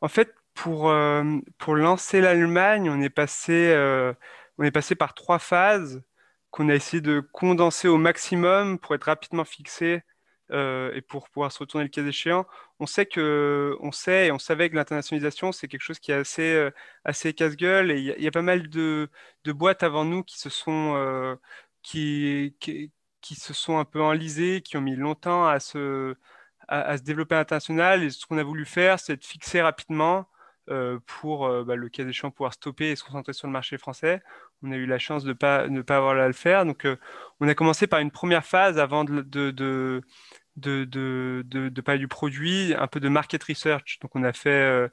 En 0.00 0.08
fait, 0.08 0.34
pour, 0.54 0.90
euh, 0.90 1.38
pour 1.58 1.76
lancer 1.76 2.20
l'Allemagne, 2.20 2.90
on 2.90 3.00
est 3.00 3.10
passé, 3.10 3.70
euh, 3.72 4.12
on 4.58 4.64
est 4.64 4.70
passé 4.70 4.94
par 4.94 5.14
trois 5.14 5.38
phases 5.38 6.02
qu'on 6.50 6.68
a 6.68 6.74
essayé 6.74 7.00
de 7.00 7.20
condenser 7.32 7.88
au 7.88 7.98
maximum 7.98 8.78
pour 8.78 8.94
être 8.94 9.04
rapidement 9.04 9.44
fixé 9.44 10.02
euh, 10.50 10.92
et 10.94 11.02
pour 11.02 11.28
pouvoir 11.30 11.52
se 11.52 11.60
retourner 11.60 11.84
le 11.84 11.90
cas 11.90 12.04
échéant. 12.04 12.46
On 12.80 12.86
sait 12.86 13.06
que, 13.06 13.76
on 13.80 13.92
sait 13.92 14.28
et 14.28 14.32
on 14.32 14.38
savait 14.38 14.70
que 14.70 14.76
l'internationalisation 14.76 15.52
c'est 15.52 15.68
quelque 15.68 15.82
chose 15.82 15.98
qui 16.00 16.10
est 16.12 16.14
assez, 16.14 16.70
assez 17.04 17.34
casse-gueule 17.34 17.90
et 17.92 18.00
il 18.00 18.22
y, 18.24 18.26
a 18.28 18.30
pas 18.30 18.42
mal 18.42 18.68
de, 18.68 19.10
de, 19.44 19.52
boîtes 19.52 19.82
avant 19.82 20.04
nous 20.04 20.22
qui 20.24 20.38
se 20.38 20.50
sont, 20.50 21.38
qui, 21.82 22.56
qui, 22.60 22.92
qui, 23.20 23.34
se 23.34 23.52
sont 23.54 23.78
un 23.78 23.84
peu 23.84 24.02
enlisées, 24.02 24.62
qui 24.62 24.76
ont 24.76 24.80
mis 24.80 24.96
longtemps 24.96 25.46
à 25.46 25.60
se 25.60 26.16
à, 26.68 26.96
se 26.98 27.02
développer 27.02 27.34
à 27.34 27.38
l'international. 27.38 28.02
Et 28.02 28.10
ce 28.10 28.26
qu'on 28.26 28.38
a 28.38 28.42
voulu 28.42 28.64
faire, 28.64 29.00
c'est 29.00 29.16
de 29.16 29.24
fixer 29.24 29.62
rapidement 29.62 30.26
euh, 30.70 30.98
pour, 31.06 31.46
euh, 31.46 31.64
bah, 31.64 31.76
le 31.76 31.88
cas 31.88 32.06
échéant, 32.06 32.30
pouvoir 32.30 32.52
stopper 32.52 32.90
et 32.90 32.96
se 32.96 33.02
concentrer 33.02 33.32
sur 33.32 33.46
le 33.46 33.52
marché 33.52 33.78
français. 33.78 34.22
On 34.62 34.70
a 34.70 34.76
eu 34.76 34.86
la 34.86 34.98
chance 34.98 35.24
de 35.24 35.32
pas, 35.32 35.66
ne 35.68 35.80
pas 35.82 35.96
avoir 35.96 36.16
à 36.18 36.26
le 36.26 36.32
faire. 36.34 36.66
Donc, 36.66 36.84
euh, 36.84 36.96
on 37.40 37.48
a 37.48 37.54
commencé 37.54 37.86
par 37.86 38.00
une 38.00 38.10
première 38.10 38.44
phase 38.44 38.78
avant 38.78 39.04
de, 39.04 39.22
de, 39.22 39.50
de 39.50 40.02
de, 40.56 40.84
de, 40.84 41.44
de, 41.46 41.80
parler 41.80 42.00
du 42.00 42.08
produit, 42.08 42.74
un 42.76 42.88
peu 42.88 42.98
de 42.98 43.08
market 43.08 43.42
research. 43.44 44.00
Donc, 44.00 44.16
on 44.16 44.24
a 44.24 44.32
fait, 44.32 44.90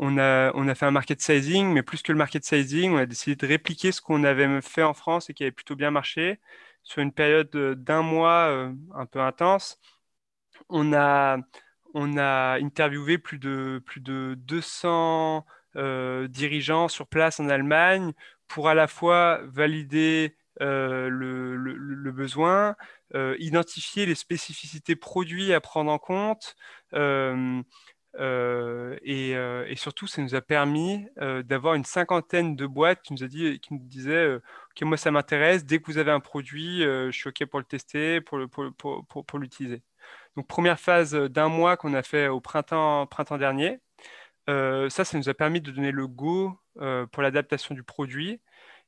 on 0.00 0.18
a, 0.18 0.52
on 0.54 0.66
a 0.66 0.74
fait 0.74 0.86
un 0.86 0.90
market 0.90 1.20
sizing, 1.20 1.72
mais 1.72 1.82
plus 1.84 2.02
que 2.02 2.10
le 2.10 2.18
market 2.18 2.44
sizing, 2.44 2.92
on 2.92 2.96
a 2.98 3.06
décidé 3.06 3.36
de 3.36 3.46
répliquer 3.46 3.92
ce 3.92 4.00
qu'on 4.00 4.24
avait 4.24 4.60
fait 4.62 4.82
en 4.82 4.94
France 4.94 5.30
et 5.30 5.34
qui 5.34 5.44
avait 5.44 5.52
plutôt 5.52 5.76
bien 5.76 5.92
marché 5.92 6.40
sur 6.82 7.02
une 7.02 7.12
période 7.12 7.50
d'un 7.50 8.02
mois 8.02 8.68
un 8.94 9.06
peu 9.06 9.20
intense 9.20 9.78
on 10.68 10.92
a, 10.92 11.38
interviewé 11.94 13.18
plus 13.18 13.38
de, 13.38 13.82
plus 13.84 14.00
de 14.00 14.34
200 14.38 15.44
euh, 15.76 16.26
dirigeants 16.28 16.88
sur 16.88 17.06
place 17.06 17.38
en 17.38 17.50
Allemagne 17.50 18.12
pour 18.48 18.68
à 18.68 18.74
la 18.74 18.86
fois 18.86 19.40
valider 19.44 20.34
euh, 20.62 21.08
le, 21.10 22.12
besoin, 22.12 22.76
euh, 23.14 23.36
identifier 23.38 24.06
les 24.06 24.14
spécificités 24.14 24.96
produits 24.96 25.52
à 25.52 25.60
prendre 25.60 25.90
en 25.90 25.98
compte. 25.98 26.56
et, 29.04 29.76
surtout, 29.76 30.06
ça 30.06 30.22
nous 30.22 30.34
a 30.34 30.40
permis 30.40 31.06
d'avoir 31.44 31.74
une 31.74 31.84
cinquantaine 31.84 32.56
de 32.56 32.66
boîtes 32.66 33.02
qui 33.02 33.12
nous, 33.12 33.22
a 33.22 33.28
dit, 33.28 33.60
qui 33.60 33.74
nous 33.74 33.80
disaient 33.82 34.36
Ok, 34.36 34.82
moi 34.82 34.96
ça 34.96 35.10
m'intéresse, 35.10 35.66
dès 35.66 35.78
que 35.78 35.86
vous 35.86 35.98
avez 35.98 36.10
un 36.10 36.20
produit, 36.20 36.82
je 36.82 37.10
suis 37.12 37.28
OK 37.28 37.44
pour 37.46 37.58
le 37.58 37.66
tester, 37.66 38.20
pour 38.22 38.38
l'utiliser. 39.38 39.82
Pour, 39.82 39.95
donc 40.36 40.46
première 40.46 40.78
phase 40.78 41.14
d'un 41.14 41.48
mois 41.48 41.76
qu'on 41.76 41.94
a 41.94 42.02
fait 42.02 42.28
au 42.28 42.40
printemps, 42.40 43.06
printemps 43.06 43.38
dernier. 43.38 43.80
Euh, 44.48 44.88
ça, 44.90 45.04
ça 45.04 45.18
nous 45.18 45.28
a 45.28 45.34
permis 45.34 45.60
de 45.60 45.70
donner 45.70 45.92
le 45.92 46.06
go 46.06 46.58
euh, 46.80 47.06
pour 47.06 47.22
l'adaptation 47.22 47.74
du 47.74 47.82
produit. 47.82 48.40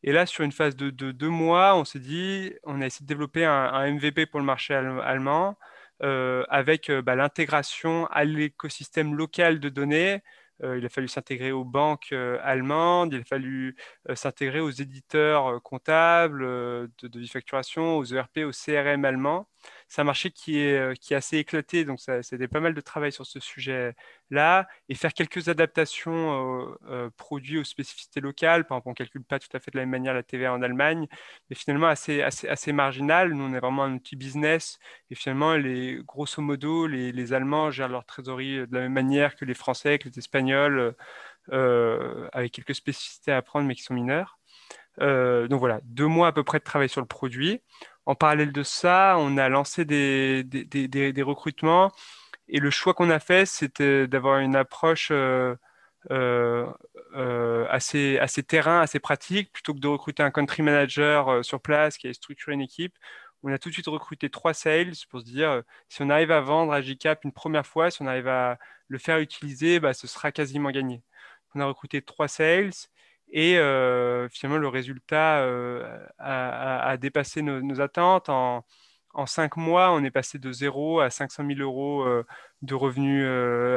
Et 0.04 0.12
là, 0.12 0.26
sur 0.26 0.44
une 0.44 0.52
phase 0.52 0.76
de, 0.76 0.90
deux 0.90 1.28
mois, 1.28 1.74
on 1.76 1.84
s'est 1.84 1.98
dit, 1.98 2.52
on 2.64 2.80
a 2.80 2.86
essayé 2.86 3.04
de 3.04 3.08
développer 3.08 3.44
un, 3.44 3.90
MVP 3.90 4.26
pour 4.26 4.40
le 4.40 4.46
marché 4.46 4.74
allemand 4.74 5.56
euh, 6.02 6.44
avec 6.48 6.90
bah, 6.90 7.16
l'intégration 7.16 8.06
à 8.08 8.24
l'écosystème 8.24 9.14
local 9.14 9.60
de 9.60 9.68
données 9.68 10.22
il 10.60 10.84
a 10.84 10.88
fallu 10.88 11.06
s'intégrer 11.06 11.52
aux 11.52 11.64
banques 11.64 12.12
allemandes, 12.42 13.12
il 13.12 13.20
a 13.20 13.24
fallu 13.24 13.76
s'intégrer 14.14 14.58
aux 14.58 14.70
éditeurs 14.70 15.62
comptables 15.62 16.44
de, 16.44 16.90
de 17.02 17.26
facturation, 17.26 17.96
aux 17.96 18.04
ERP, 18.04 18.38
aux 18.38 18.50
CRM 18.50 19.04
allemands 19.04 19.46
c'est 19.88 20.02
un 20.02 20.04
marché 20.04 20.30
qui 20.30 20.60
est, 20.60 20.78
euh, 20.78 20.94
qui 20.94 21.14
est 21.14 21.16
assez 21.16 21.38
éclaté, 21.38 21.84
donc 21.84 22.00
ça, 22.00 22.22
c'était 22.22 22.48
pas 22.48 22.60
mal 22.60 22.75
de 22.75 22.80
travail 22.80 23.10
sur 23.10 23.26
ce 23.26 23.40
sujet-là, 23.40 24.68
et 24.88 24.94
faire 24.94 25.14
quelques 25.14 25.48
adaptations 25.48 26.66
euh, 26.66 26.78
euh, 26.90 27.10
produits 27.16 27.58
aux 27.58 27.64
spécificités 27.64 28.20
locales. 28.20 28.66
Par 28.66 28.76
exemple, 28.76 28.88
on 28.88 28.90
ne 28.90 28.94
calcule 28.96 29.25
pas 29.25 29.38
tout 29.38 29.48
à 29.54 29.60
fait 29.60 29.70
de 29.70 29.78
la 29.78 29.82
même 29.82 29.90
manière 29.90 30.14
la 30.14 30.22
TVA 30.22 30.52
en 30.52 30.62
Allemagne, 30.62 31.06
mais 31.48 31.56
finalement 31.56 31.87
assez, 31.88 32.22
assez, 32.22 32.48
assez 32.48 32.72
marginal. 32.72 33.32
Nous, 33.32 33.44
on 33.44 33.54
est 33.54 33.60
vraiment 33.60 33.84
un 33.84 33.94
outil 33.94 34.16
business, 34.16 34.78
et 35.10 35.14
finalement, 35.14 35.54
les, 35.54 36.00
grosso 36.04 36.42
modo, 36.42 36.87
les, 36.87 37.12
les 37.12 37.32
Allemands 37.32 37.70
gèrent 37.70 37.88
leur 37.88 38.04
trésorerie 38.04 38.66
de 38.66 38.75
la 38.75 38.80
même 38.80 38.92
manière 38.92 39.37
que 39.37 39.44
les 39.44 39.54
Français, 39.54 39.98
que 39.98 40.08
les 40.08 40.18
Espagnols, 40.18 40.94
avec 41.50 42.52
quelques 42.52 42.75
spécificités 42.75 43.32
à 43.32 43.38
apprendre, 43.38 43.66
mais 43.66 43.75
qui 43.75 43.82
sont 43.82 43.94
mineures. 43.94 44.38
donc 44.98 45.58
voilà, 45.60 45.80
deux 45.84 46.06
mois 46.06 46.28
à 46.28 46.32
peu 46.32 46.44
près 46.44 46.58
de 46.58 46.64
travail 46.64 46.88
sur 46.90 47.00
le 47.00 47.06
produit. 47.06 47.62
En 48.08 48.14
parallèle 48.14 48.52
de 48.52 48.62
ça, 48.62 49.16
on 49.18 49.36
a 49.36 49.50
lancé 49.50 49.84
des, 49.84 50.42
recrutements 51.22 51.92
et 52.48 52.58
le 52.58 52.70
choix 52.70 52.94
qu'on 52.94 53.10
a 53.10 53.18
fait, 53.20 53.44
c'était 53.46 54.06
d'avoir 54.08 54.38
une 54.38 54.56
approche 54.56 55.10
euh, 55.12 55.54
euh, 56.10 56.66
euh, 57.16 57.66
assez, 57.68 58.18
terrain, 58.48 58.80
assez 58.80 58.98
pratique, 58.98 59.52
plutôt 59.52 59.74
que 59.74 59.80
de 59.80 59.88
recruter 59.88 60.22
un 60.22 60.30
country 60.30 60.62
manager 60.62 61.44
sur 61.44 61.60
place 61.60 61.98
qui 61.98 62.08
a 62.08 62.14
structuré 62.14 62.54
une 62.54 62.62
équipe. 62.62 62.94
On 63.42 63.52
a 63.52 63.58
tout 63.58 63.68
de 63.68 63.74
suite 63.74 63.88
recruté 63.88 64.30
trois 64.30 64.54
sales 64.54 64.94
pour 65.10 65.20
se 65.20 65.26
dire 65.26 65.62
si 65.90 66.00
on 66.02 66.08
arrive 66.08 66.30
à 66.30 66.40
vendre 66.40 66.72
à 66.72 66.80
GCAP 66.80 67.24
une 67.24 67.32
première 67.32 67.66
fois, 67.66 67.90
si 67.90 68.00
on 68.00 68.06
arrive 68.06 68.28
à 68.28 68.58
le 68.88 68.98
faire 68.98 69.18
utiliser, 69.18 69.80
bah, 69.80 69.92
ce 69.92 70.06
sera 70.06 70.32
quasiment 70.32 70.70
gagné. 70.70 71.02
On 71.54 71.60
a 71.60 71.66
recruté 71.66 72.00
trois 72.00 72.28
sales 72.28 72.72
et 73.30 73.58
euh, 73.58 74.28
finalement, 74.30 74.58
le 74.58 74.68
résultat 74.68 75.40
euh, 75.40 76.06
a, 76.18 76.97
dépassé 76.97 77.42
nos, 77.42 77.80
attentes. 77.80 78.28
En, 78.28 78.64
cinq 79.26 79.56
mois, 79.56 79.92
on 79.92 80.04
est 80.04 80.11
passé 80.11 80.38
de 80.38 80.52
0 80.52 81.00
à 81.00 81.11
500 81.11 81.44
000 81.47 81.61
euros 81.61 82.02
euh, 82.02 82.25
de 82.62 82.75
revenus 82.75 83.25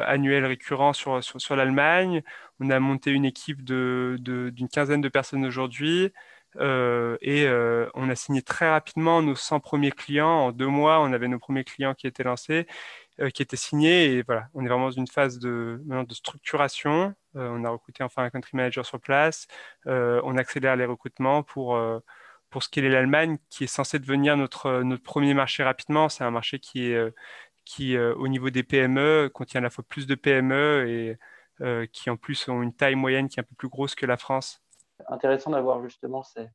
annuels 0.05 0.45
récurrents 0.45 0.93
sur, 0.93 1.23
sur, 1.23 1.55
l'Allemagne. 1.55 2.23
On 2.59 2.69
a 2.69 2.79
monté 2.79 3.11
une 3.11 3.25
équipe 3.25 3.63
d'une 3.63 4.69
quinzaine 4.71 5.01
de 5.01 5.09
personnes 5.09 5.45
aujourd'hui. 5.45 6.11
et 6.59 7.47
on 7.93 8.09
a 8.09 8.15
signé 8.15 8.41
très 8.41 8.69
rapidement 8.69 9.21
nos 9.21 9.35
100 9.35 9.59
premiers 9.59 9.91
clients. 9.91 10.47
En 10.47 10.51
deux 10.51 10.67
mois, 10.67 11.01
on 11.01 11.11
avait 11.13 11.27
nos 11.27 11.39
premiers 11.39 11.63
clients 11.63 11.93
qui 11.95 12.07
étaient 12.07 12.23
lancés. 12.23 12.67
Qui 13.33 13.41
était 13.43 13.57
signé. 13.57 14.13
Et 14.13 14.23
voilà, 14.23 14.47
on 14.53 14.65
est 14.65 14.67
vraiment 14.67 14.85
dans 14.85 14.91
une 14.91 15.07
phase 15.07 15.39
de, 15.39 15.81
de 15.85 16.13
structuration. 16.13 17.15
Euh, 17.35 17.49
on 17.51 17.63
a 17.63 17.69
recruté 17.69 18.03
enfin 18.03 18.23
un 18.23 18.29
country 18.29 18.55
manager 18.55 18.85
sur 18.85 18.99
place. 18.99 19.47
Euh, 19.87 20.21
on 20.23 20.37
accélère 20.37 20.75
les 20.75 20.85
recrutements 20.85 21.43
pour, 21.43 21.79
pour 22.49 22.63
ce 22.63 22.69
qu'est 22.69 22.81
l'Allemagne, 22.81 23.37
qui 23.49 23.65
est 23.65 23.67
censé 23.67 23.99
devenir 23.99 24.37
notre, 24.37 24.81
notre 24.83 25.03
premier 25.03 25.33
marché 25.33 25.63
rapidement. 25.63 26.09
C'est 26.09 26.23
un 26.23 26.31
marché 26.31 26.59
qui 26.59 26.91
est 26.91 27.13
qui, 27.63 27.97
au 27.97 28.27
niveau 28.27 28.49
des 28.49 28.63
PME, 28.63 29.29
contient 29.33 29.59
à 29.59 29.63
la 29.63 29.69
fois 29.69 29.83
plus 29.87 30.07
de 30.07 30.15
PME 30.15 31.17
et 31.61 31.87
qui 31.91 32.09
en 32.09 32.17
plus 32.17 32.47
ont 32.49 32.63
une 32.63 32.73
taille 32.73 32.95
moyenne 32.95 33.29
qui 33.29 33.39
est 33.39 33.43
un 33.43 33.45
peu 33.45 33.55
plus 33.55 33.69
grosse 33.69 33.95
que 33.95 34.05
la 34.05 34.17
France. 34.17 34.61
Intéressant 35.07 35.51
d'avoir 35.51 35.81
justement 35.81 36.23
cette 36.23 36.49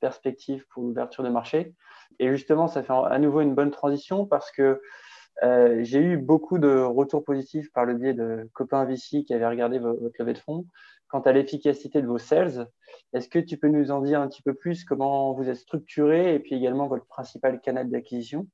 perspective 0.00 0.66
pour 0.68 0.82
l'ouverture 0.82 1.24
de 1.24 1.28
marché. 1.28 1.74
Et 2.18 2.28
justement, 2.28 2.68
ça 2.68 2.82
fait 2.82 2.92
à 2.92 3.18
nouveau 3.18 3.40
une 3.40 3.54
bonne 3.54 3.70
transition 3.70 4.26
parce 4.26 4.50
que 4.50 4.82
euh, 5.42 5.78
j'ai 5.82 6.00
eu 6.00 6.16
beaucoup 6.16 6.58
de 6.58 6.68
retours 6.68 7.24
positifs 7.24 7.72
par 7.72 7.84
le 7.84 7.94
biais 7.94 8.14
de 8.14 8.48
copains 8.52 8.84
VC 8.84 9.24
qui 9.24 9.32
avaient 9.32 9.46
regardé 9.46 9.78
votre 9.78 10.14
levée 10.18 10.34
de 10.34 10.38
fonds. 10.38 10.66
Quant 11.08 11.20
à 11.20 11.32
l'efficacité 11.32 12.02
de 12.02 12.06
vos 12.06 12.18
sales, 12.18 12.68
est-ce 13.12 13.28
que 13.28 13.38
tu 13.38 13.56
peux 13.56 13.68
nous 13.68 13.90
en 13.90 14.00
dire 14.00 14.20
un 14.20 14.28
petit 14.28 14.42
peu 14.42 14.54
plus 14.54 14.84
comment 14.84 15.32
vous 15.32 15.48
êtes 15.48 15.56
structuré 15.56 16.34
et 16.34 16.38
puis 16.38 16.54
également 16.54 16.86
votre 16.86 17.06
principal 17.06 17.60
canal 17.60 17.90
d'acquisition? 17.90 18.46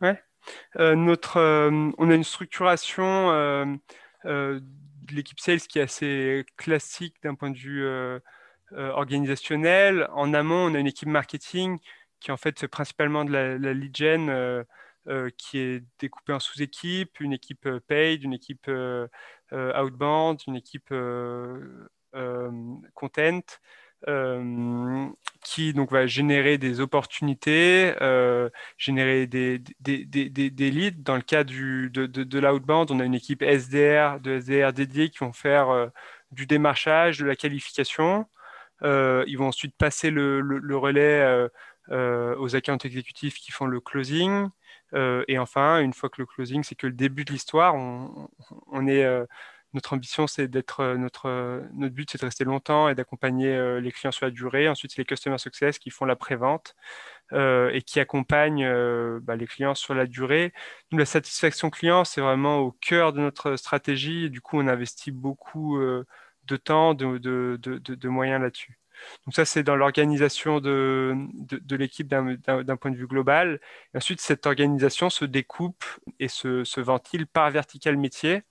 Ouais. 0.00 0.22
Euh, 0.76 0.94
euh, 1.36 1.90
on 1.98 2.10
a 2.10 2.14
une 2.14 2.24
structuration 2.24 3.78
de 4.24 4.60
l'équipe 5.12 5.40
sales 5.40 5.60
qui 5.60 5.80
est 5.80 5.82
assez 5.82 6.46
classique 6.56 7.16
d'un 7.22 7.34
point 7.34 7.50
de 7.50 7.58
vue 7.58 7.86
organisationnel. 8.72 10.08
En 10.12 10.32
amont, 10.32 10.70
on 10.70 10.74
a 10.74 10.78
une 10.78 10.86
équipe 10.86 11.08
marketing 11.08 11.78
qui 12.20 12.32
en 12.32 12.36
fait 12.36 12.66
principalement 12.68 13.24
de 13.24 13.32
la, 13.32 13.58
la 13.58 13.74
lead 13.74 13.94
gen 13.94 14.64
qui 15.36 15.58
est 15.58 15.84
découpée 15.98 16.32
en 16.32 16.40
sous-équipes, 16.40 17.20
une 17.20 17.32
équipe 17.32 17.66
euh, 17.66 17.80
paid, 17.80 18.22
une 18.22 18.34
équipe 18.34 18.66
euh, 18.68 19.08
outbound, 19.52 20.40
une 20.46 20.56
équipe 20.56 20.92
content. 22.94 23.40
qui 25.42 25.72
donc 25.72 25.90
va 25.92 26.06
générer 26.06 26.58
des 26.58 26.80
opportunités, 26.80 27.94
générer 28.76 29.26
des, 29.26 29.58
des, 29.80 30.70
leads. 30.70 31.02
Dans 31.02 31.16
le 31.16 31.22
cas 31.22 31.44
du, 31.44 31.90
de, 31.90 32.06
de, 32.06 32.38
l'outbound, 32.38 32.90
on 32.90 33.00
a 33.00 33.04
une 33.04 33.14
équipe 33.14 33.42
SDR, 33.42 34.20
de 34.20 34.40
SDR 34.40 34.72
dédiée 34.72 35.10
qui 35.10 35.18
vont 35.18 35.32
faire 35.32 35.90
du 36.32 36.46
démarchage, 36.46 37.18
de 37.18 37.26
la 37.26 37.36
qualification. 37.36 38.26
ils 38.82 39.36
vont 39.36 39.48
ensuite 39.48 39.74
passer 39.76 40.10
le, 40.10 40.40
le, 40.40 40.58
le 40.58 40.76
relais 40.76 41.48
aux 41.90 42.56
accounts 42.56 42.78
exécutifs 42.78 43.36
qui 43.36 43.50
font 43.52 43.66
le 43.66 43.80
closing. 43.80 44.48
Euh, 44.94 45.24
et 45.28 45.38
enfin, 45.38 45.80
une 45.80 45.92
fois 45.92 46.08
que 46.08 46.20
le 46.20 46.26
closing, 46.26 46.62
c'est 46.62 46.74
que 46.74 46.86
le 46.86 46.92
début 46.92 47.24
de 47.24 47.32
l'histoire, 47.32 47.74
on, 47.76 48.86
est, 48.86 49.04
euh, 49.04 49.24
notre 49.74 49.92
ambition, 49.94 50.26
c'est 50.26 50.48
d'être, 50.48 50.80
euh, 50.80 50.96
notre, 50.96 51.62
notre 51.74 51.94
but, 51.94 52.10
c'est 52.10 52.20
de 52.20 52.24
rester 52.24 52.44
longtemps 52.44 52.88
et 52.88 52.94
d'accompagner 52.94 53.80
les 53.80 53.92
clients 53.92 54.12
sur 54.12 54.26
la 54.26 54.30
durée. 54.30 54.68
Ensuite, 54.68 54.92
c'est 54.92 54.98
les 55.02 55.04
customer 55.06 55.38
success 55.38 55.78
qui 55.78 55.90
font 55.90 56.04
la 56.04 56.16
prévente 56.16 56.74
et 57.32 57.82
qui 57.84 58.00
accompagnent 58.00 58.66
bah, 59.20 59.36
les 59.36 59.46
clients 59.46 59.74
sur 59.74 59.94
la 59.94 60.06
durée. 60.06 60.52
La 60.92 61.04
satisfaction 61.04 61.70
client, 61.70 62.04
c'est 62.04 62.22
vraiment 62.22 62.58
au 62.60 62.72
cœur 62.72 63.12
de 63.12 63.20
notre 63.20 63.56
stratégie. 63.56 64.30
du 64.30 64.40
coup, 64.40 64.58
on 64.58 64.66
investit 64.68 65.10
beaucoup 65.12 65.78
de 65.78 66.56
temps, 66.56 66.94
de, 66.94 67.18
de, 67.18 67.56
de 67.58 68.08
moyens 68.08 68.42
là-dessus. 68.42 68.78
Donc 69.26 69.34
ça, 69.34 69.44
c'est 69.44 69.62
dans 69.62 69.76
l'organisation 69.76 70.60
de, 70.60 71.14
l'équipe 71.70 72.08
d'un 72.08 72.76
point 72.76 72.90
de 72.90 72.96
vue 72.96 73.06
global. 73.06 73.60
ensuite, 73.94 74.20
cette 74.20 74.46
organisation 74.46 75.10
se 75.10 75.24
découpe 75.24 75.84
et 76.18 76.28
se, 76.28 76.80
ventile 76.80 77.26
par 77.26 77.50
vertical 77.50 77.96
métier. 77.96 78.42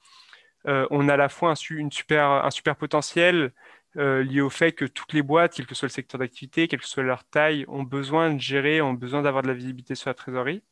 Euh, 0.68 0.88
on 0.92 1.08
a 1.10 1.14
à 1.14 1.18
la 1.18 1.30
fois 1.30 1.52
un, 1.52 1.76
une 1.76 1.92
super, 1.92 2.30
un 2.30 2.52
super 2.52 2.76
potentiel 2.76 3.54
euh, 3.98 4.24
lié 4.24 4.42
au 4.42 4.50
fait 4.50 4.74
que 4.74 4.86
toutes 4.86 5.14
les 5.14 5.22
boîtes, 5.22 5.54
quel 5.56 5.66
que 5.66 5.76
soit 5.76 5.88
le 5.88 5.92
secteur 5.92 6.20
d'activité, 6.20 6.68
quelle 6.68 6.82
que 6.82 6.88
soit 6.88 7.04
leur 7.04 7.24
taille, 7.24 7.66
ont 7.68 7.84
besoin 7.84 8.34
de 8.34 8.40
gérer, 8.40 8.82
ont 8.82 8.94
besoin 8.94 9.22
d'avoir 9.22 9.44
de 9.44 9.48
la 9.48 9.54
visibilité 9.54 9.96
sur 9.96 10.10
la 10.10 10.14
trésorerie. 10.14 10.64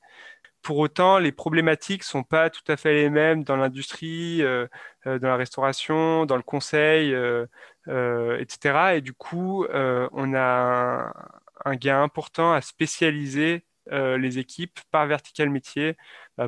Pour 0.62 0.80
autant, 0.80 1.20
les 1.20 1.32
problématiques 1.32 2.02
ne 2.02 2.06
sont 2.06 2.24
pas 2.24 2.50
tout 2.50 2.64
à 2.68 2.78
fait 2.78 2.94
les 2.94 3.10
mêmes 3.10 3.44
dans 3.44 3.56
l'industrie, 3.56 4.42
euh, 4.44 4.68
dans 5.06 5.28
la 5.28 5.36
restauration, 5.38 6.26
dans 6.26 6.38
le 6.38 6.44
conseil, 6.44 7.16
etc. 7.88 8.96
Et 8.96 9.02
du 9.02 9.14
coup, 9.14 9.66
euh, 9.66 10.08
on 10.12 10.34
a 10.34 11.14
un, 11.66 11.76
gain 11.76 12.02
important 12.04 12.54
à 12.54 12.62
spécialiser 12.62 13.66
euh, 13.92 14.18
les 14.18 14.40
équipes 14.40 14.80
par 14.92 15.06
vertical 15.08 15.50
métier 15.50 15.96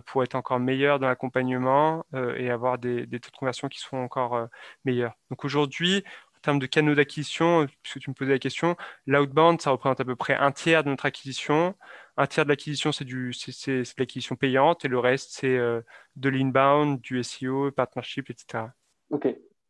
pour 0.05 0.23
être 0.23 0.35
encore 0.35 0.59
meilleur 0.59 0.99
dans 0.99 1.07
l'accompagnement 1.07 2.05
et 2.35 2.49
avoir 2.49 2.77
des, 2.77 3.07
taux 3.07 3.31
de 3.31 3.37
conversion 3.37 3.69
qui 3.69 3.79
seront 3.79 4.03
encore 4.03 4.49
meilleurs. 4.83 5.13
Donc 5.29 5.45
aujourd'hui, 5.45 6.03
en 6.35 6.39
termes 6.41 6.59
de 6.59 6.65
canaux 6.65 6.93
d'acquisition, 6.93 7.67
puisque 7.81 7.99
tu 7.99 8.09
me 8.09 8.13
posais 8.13 8.33
la 8.33 8.39
question, 8.39 8.75
l'outbound, 9.05 9.61
ça 9.61 9.71
représente 9.71 10.01
à 10.01 10.05
peu 10.05 10.17
près 10.17 10.35
un 10.35 10.51
tiers 10.51 10.83
de 10.83 10.89
notre 10.89 11.05
acquisition. 11.05 11.73
Un 12.17 12.27
tiers 12.27 12.43
de 12.43 12.49
l'acquisition, 12.49 12.91
c'est 12.91 13.05
c'est, 13.31 13.83
l'acquisition 13.97 14.35
payante 14.35 14.83
et 14.83 14.89
le 14.89 14.99
reste, 14.99 15.29
c'est 15.31 15.57
de 15.57 16.29
l'inbound, 16.29 16.99
du 16.99 17.23
SEO, 17.23 17.71
partnership, 17.71 18.29
etc. 18.29 18.65
Ok 19.09 19.27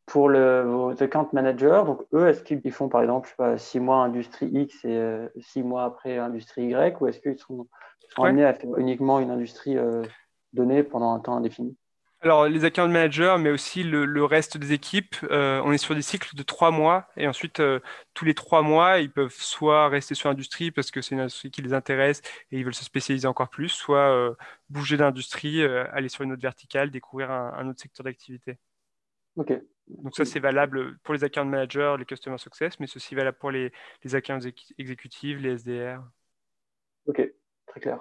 pour 0.08 0.30
le, 0.30 0.64
vos 0.64 1.04
account 1.04 1.28
managers, 1.34 1.84
donc 1.86 2.02
eux, 2.14 2.30
est-ce 2.30 2.42
qu'ils 2.42 2.72
font 2.72 2.88
par 2.88 3.02
exemple, 3.02 3.28
je 3.28 3.32
sais 3.32 3.36
pas, 3.36 3.58
six 3.58 3.80
mois 3.82 3.98
industrie 3.98 4.48
X 4.48 4.86
et 4.86 4.96
euh, 4.96 5.28
six 5.38 5.62
mois 5.62 5.84
après 5.84 6.18
industrie 6.18 6.68
Y, 6.68 7.00
ou 7.02 7.08
est-ce 7.08 7.20
qu'ils 7.20 7.38
sont, 7.38 7.68
amenés 8.18 8.46
à 8.46 8.54
faire 8.54 8.78
uniquement 8.78 9.20
une 9.20 9.32
industrie 9.32 9.78
euh, 9.78 10.02
donnée 10.54 10.82
pendant 10.82 11.14
un 11.14 11.20
temps 11.20 11.36
indéfini? 11.36 11.76
Alors, 12.22 12.48
les 12.48 12.64
account 12.64 12.88
managers, 12.88 13.36
mais 13.38 13.52
aussi 13.52 13.84
le, 13.84 14.24
reste 14.24 14.58
des 14.58 14.72
équipes, 14.72 15.18
euh, 15.30 15.62
on 15.66 15.74
est 15.74 15.78
sur 15.78 15.94
des 15.94 16.02
cycles 16.02 16.36
de 16.36 16.42
trois 16.42 16.72
mois. 16.72 17.08
Et 17.18 17.28
ensuite, 17.28 17.62
tous 18.14 18.26
les 18.26 18.34
trois 18.34 18.62
mois, 18.62 19.00
ils 19.00 19.12
peuvent 19.12 19.36
soit 19.38 19.90
rester 19.90 20.16
sur 20.16 20.30
l'industrie 20.30 20.72
parce 20.72 20.90
que 20.90 21.02
c'est 21.02 21.16
une 21.16 21.22
industrie 21.22 21.52
qui 21.52 21.62
les 21.62 21.74
intéresse 21.74 22.22
et 22.52 22.58
ils 22.58 22.64
veulent 22.64 22.74
se 22.74 22.86
spécialiser 22.86 23.28
encore 23.28 23.50
plus, 23.50 23.70
soit 23.70 24.36
bouger 24.70 24.98
d'industrie, 24.98 25.64
aller 25.64 26.10
sur 26.10 26.24
une 26.24 26.32
autre 26.32 26.42
verticale, 26.42 26.90
découvrir 26.90 27.30
un, 27.30 27.54
un 27.54 27.70
autre 27.70 27.82
secteur 27.82 28.04
d'activité. 28.04 28.58
Ok, 29.36 29.54
donc 29.89 30.15
ça, 30.15 30.25
c'est 30.25 30.39
valable 30.39 30.98
pour 31.00 31.13
les 31.13 31.24
account 31.24 31.46
managers, 31.46 31.96
les 32.00 32.06
customer 32.06 32.38
success, 32.38 32.79
mais 32.79 32.88
ceci 32.88 33.15
valable 33.15 33.38
pour 33.38 33.51
les, 33.51 33.72
les 34.03 34.15
accounts 34.15 34.39
exécutifs, 34.77 35.39
les 35.39 35.51
SDR. 35.51 36.03
Ok, 37.06 37.22
très 37.67 37.79
clair. 37.79 38.00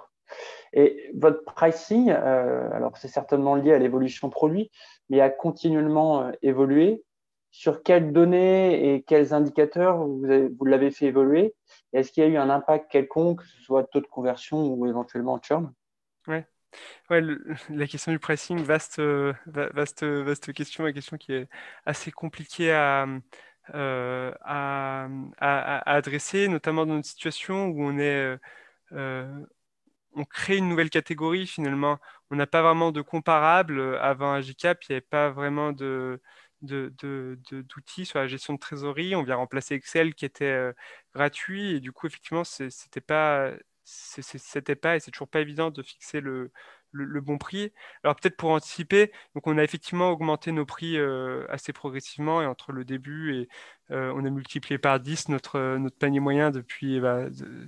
Et 0.73 1.11
votre 1.15 1.43
pricing, 1.45 2.11
euh, 2.11 2.71
alors 2.73 2.97
c'est 2.97 3.07
certainement 3.09 3.55
lié 3.55 3.73
à 3.73 3.79
l'évolution 3.79 4.29
produit, 4.29 4.71
mais 5.09 5.21
a 5.21 5.29
continuellement 5.29 6.23
euh, 6.23 6.31
évolué. 6.43 7.03
sur 7.51 7.83
quelles 7.83 8.13
données 8.13 8.95
et 8.95 9.03
quels 9.03 9.33
indicateurs 9.33 9.97
vous, 9.99 10.21
vous 10.57 10.65
l'avez 10.65 10.91
fait 10.91 11.07
évoluer? 11.07 11.55
Est-ce 11.93 12.11
qu'il 12.11 12.23
y 12.23 12.27
a 12.27 12.29
eu 12.29 12.37
un 12.37 12.49
impact 12.51 12.91
quelconque, 12.91 13.41
que 13.41 13.47
ce 13.47 13.61
soit 13.63 13.85
taux 13.85 14.01
de 14.01 14.07
conversion 14.07 14.67
ou 14.73 14.87
éventuellement 14.87 15.39
churn? 15.41 15.73
Ouais. 16.27 16.47
Ouais, 17.09 17.21
la 17.69 17.87
question 17.87 18.11
du 18.11 18.19
pricing, 18.19 18.59
vaste, 18.63 18.99
vaste, 19.45 20.03
vaste 20.03 20.53
question, 20.53 20.87
une 20.87 20.93
question 20.93 21.17
qui 21.17 21.33
est 21.33 21.49
assez 21.85 22.11
compliquée 22.11 22.71
à, 22.71 23.05
euh, 23.75 24.33
à, 24.41 25.07
adresser, 25.85 26.47
notamment 26.47 26.85
dans 26.85 26.95
une 26.97 27.03
situation 27.03 27.67
où 27.67 27.83
on 27.83 27.97
est, 27.97 28.37
euh, 28.93 29.45
on 30.15 30.25
crée 30.25 30.57
une 30.57 30.69
nouvelle 30.69 30.89
catégorie 30.89 31.47
finalement. 31.47 31.99
On 32.31 32.35
n'a 32.35 32.47
pas 32.47 32.61
vraiment 32.63 32.91
de 32.91 33.01
comparable. 33.01 33.97
Avant 33.99 34.33
Agicap, 34.33 34.83
il 34.85 34.93
n'y 34.93 34.95
avait 34.97 35.01
pas 35.01 35.29
vraiment 35.31 35.71
de, 35.73 36.21
d'outils 36.61 38.05
sur 38.05 38.19
la 38.19 38.27
gestion 38.27 38.53
de 38.53 38.59
trésorerie. 38.59 39.15
On 39.15 39.23
vient 39.23 39.35
remplacer 39.35 39.75
Excel 39.75 40.15
qui 40.15 40.25
était 40.25 40.45
euh, 40.45 40.73
gratuit 41.15 41.75
et 41.75 41.79
du 41.79 41.91
coup, 41.91 42.07
effectivement, 42.07 42.43
c'était 42.43 43.01
pas, 43.01 43.51
c'était 43.87 44.75
pas 44.75 44.95
et 44.95 44.99
c'est 44.99 45.11
toujours 45.11 45.29
pas 45.29 45.39
évident 45.39 45.71
de 45.71 45.81
fixer 45.81 46.19
le, 46.19 46.51
le, 46.91 47.21
bon 47.21 47.37
prix. 47.37 47.71
Alors 48.03 48.15
peut-être 48.15 48.37
pour 48.37 48.49
anticiper, 48.51 49.11
donc 49.35 49.47
on 49.47 49.57
a 49.57 49.63
effectivement 49.63 50.09
augmenté 50.11 50.51
nos 50.51 50.65
prix 50.65 50.97
euh, 50.97 51.45
assez 51.49 51.73
progressivement 51.73 52.41
et 52.41 52.45
entre 52.45 52.71
le 52.71 52.83
début 52.83 53.35
et 53.35 53.49
euh, 53.91 54.11
on 54.15 54.25
a 54.25 54.29
multiplié 54.29 54.77
par 54.77 54.99
10 54.99 55.29
notre, 55.29 55.77
notre 55.77 55.97
panier 55.97 56.19
moyen 56.19 56.51
depuis 56.51 56.99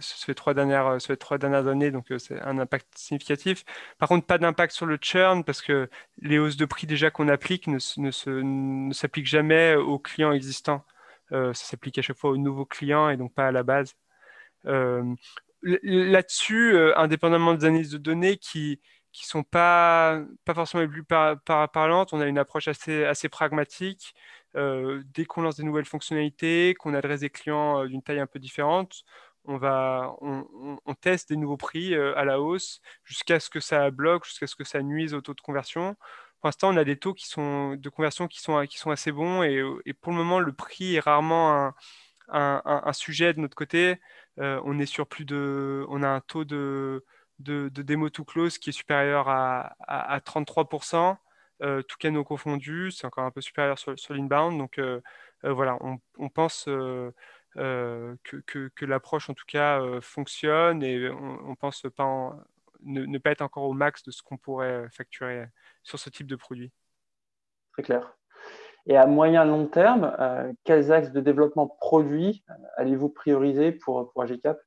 ces, 0.02 0.36
trois 0.36 0.54
dernières, 0.54 1.00
ces 1.02 1.16
trois 1.18 1.38
dernières 1.38 1.68
années, 1.68 1.92
donc 1.92 2.12
euh, 2.12 2.18
c'est 2.20 2.42
un 2.42 2.60
impact 2.60 2.88
significatif. 2.98 3.64
Par 3.98 4.10
contre, 4.10 4.26
pas 4.26 4.38
d'impact 4.38 4.74
sur 4.74 4.86
le 4.86 4.98
churn 5.02 5.44
parce 5.44 5.62
que 5.62 5.90
les 6.22 6.38
hausses 6.40 6.58
de 6.58 6.66
prix 6.66 6.88
déjà 6.88 7.12
qu'on 7.12 7.30
applique 7.30 7.68
ne, 7.68 7.80
ne 7.98 8.94
s'appliquent 8.94 9.28
jamais 9.28 9.76
aux 9.76 10.00
clients 10.00 10.34
existants. 10.34 10.84
ça 11.32 11.54
s'applique 11.54 11.98
à 11.98 12.02
chaque 12.02 12.18
fois 12.18 12.32
aux 12.32 12.38
nouveaux 12.38 12.66
clients 12.66 13.10
et 13.10 13.18
donc 13.18 13.34
pas 13.34 13.48
à 13.48 13.52
la 13.52 13.64
base. 13.64 13.96
Là-dessus, 15.62 16.78
indépendamment 16.96 17.54
des 17.54 17.66
analyses 17.66 17.92
de 17.92 17.98
données 17.98 18.38
qui, 18.38 18.80
qui 19.12 19.26
sont 19.26 19.44
pas, 19.44 20.22
pas 20.46 20.54
forcément 20.54 20.82
les 20.82 20.90
plus 20.90 21.04
par, 21.04 21.38
parlantes. 21.72 22.14
On 22.14 22.22
a 22.22 22.26
une 22.28 22.38
approche 22.38 22.68
assez, 22.68 23.06
assez 23.06 23.30
pragmatique. 23.30 24.14
Euh, 24.56 25.04
dès 25.14 25.26
qu'on 25.26 25.42
lance 25.42 25.58
des 25.58 25.64
nouvelles 25.64 25.86
fonctionnalités, 25.86 26.76
qu'on 26.80 26.94
adresse 26.94 27.22
des 27.22 27.30
clients 27.30 27.84
euh, 27.84 27.88
d'une 27.88 28.02
taille 28.02 28.20
un 28.20 28.28
peu 28.28 28.40
différente, 28.40 29.04
on, 29.46 29.58
va, 29.58 30.16
on, 30.22 30.94
teste 31.02 31.30
des 31.30 31.38
nouveaux 31.38 31.58
prix 31.58 31.94
euh, 31.96 32.18
à 32.18 32.26
la 32.26 32.42
hausse 32.42 32.82
jusqu'à 33.04 33.40
ce 33.40 33.50
que 33.50 33.60
ça 33.60 33.90
bloque, 33.92 34.26
jusqu'à 34.26 34.48
ce 34.48 34.56
que 34.56 34.64
ça 34.64 34.82
nuise 34.82 35.14
au 35.14 35.22
taux 35.22 35.34
de 35.34 35.42
conversion. 35.42 35.96
Pour 36.40 36.48
l'instant, 36.48 36.70
on 36.74 36.78
a 36.78 36.84
des 36.84 36.98
taux 36.98 37.14
qui 37.14 37.28
sont, 37.28 37.76
de 37.76 37.90
conversion 37.90 38.28
qui 38.28 38.42
sont, 38.42 38.66
qui 38.66 38.78
sont 38.80 38.92
assez 38.92 39.12
bons 39.12 39.44
et, 39.44 39.64
et 39.86 39.94
pour 39.94 40.12
le 40.12 40.18
moment, 40.18 40.40
le 40.40 40.54
prix 40.54 40.96
est 40.96 41.00
rarement 41.00 41.74
un, 42.32 42.94
sujet 42.94 43.34
de 43.34 43.40
notre 43.40 43.56
côté. 43.56 44.00
on 44.38 44.80
est 44.80 44.86
sur 44.86 45.08
plus 45.08 45.26
de, 45.26 45.86
on 45.90 46.04
a 46.04 46.08
un 46.08 46.22
taux 46.22 46.46
de 46.46 47.04
de, 47.40 47.70
démo 47.70 48.10
to 48.10 48.24
close 48.24 48.58
qui 48.58 48.70
est 48.70 48.74
supérieur 48.74 49.30
à, 49.30 49.76
à, 49.88 50.20
33%, 50.20 51.18
euh, 51.62 51.82
tout 51.84 51.98
canaux 51.98 52.24
confondus, 52.24 52.92
c'est 52.92 53.08
encore 53.08 53.26
un 53.26 53.32
peu 53.32 53.42
supérieur 53.42 53.80
sur, 53.80 53.98
sur 53.98 54.14
l'inbound. 54.14 54.58
Donc 54.58 54.78
euh, 54.78 55.02
euh, 55.46 55.54
voilà, 55.54 55.78
on, 55.82 56.30
pense 56.30 56.66
que, 56.66 57.14
que, 57.56 58.86
l'approche 58.86 59.30
en 59.30 59.34
tout 59.34 59.46
cas 59.48 59.82
fonctionne 60.02 60.84
et 60.84 61.10
on, 61.10 61.56
pense 61.56 61.86
pas 61.96 62.36
ne, 62.82 63.18
pas 63.18 63.32
être 63.32 63.42
encore 63.42 63.64
au 63.64 63.74
max 63.74 64.04
de 64.04 64.12
ce 64.12 64.22
qu'on 64.22 64.38
pourrait 64.38 64.88
facturer 64.92 65.46
sur 65.84 66.00
ce 66.00 66.10
type 66.10 66.28
de 66.28 66.36
produit. 66.36 66.72
Très 67.74 67.84
clair. 67.84 68.19
Et 68.90 68.98
à 68.98 69.06
moyen 69.06 69.46
long 69.46 69.68
terme, 69.68 70.12
quels 70.66 70.92
axes 70.92 71.12
de 71.12 71.22
développement 71.22 71.68
produit 71.68 72.44
allez-vous 72.76 73.10
prioriser 73.10 73.72
pour, 73.72 74.12
pour 74.12 74.24
AGCAP 74.24 74.60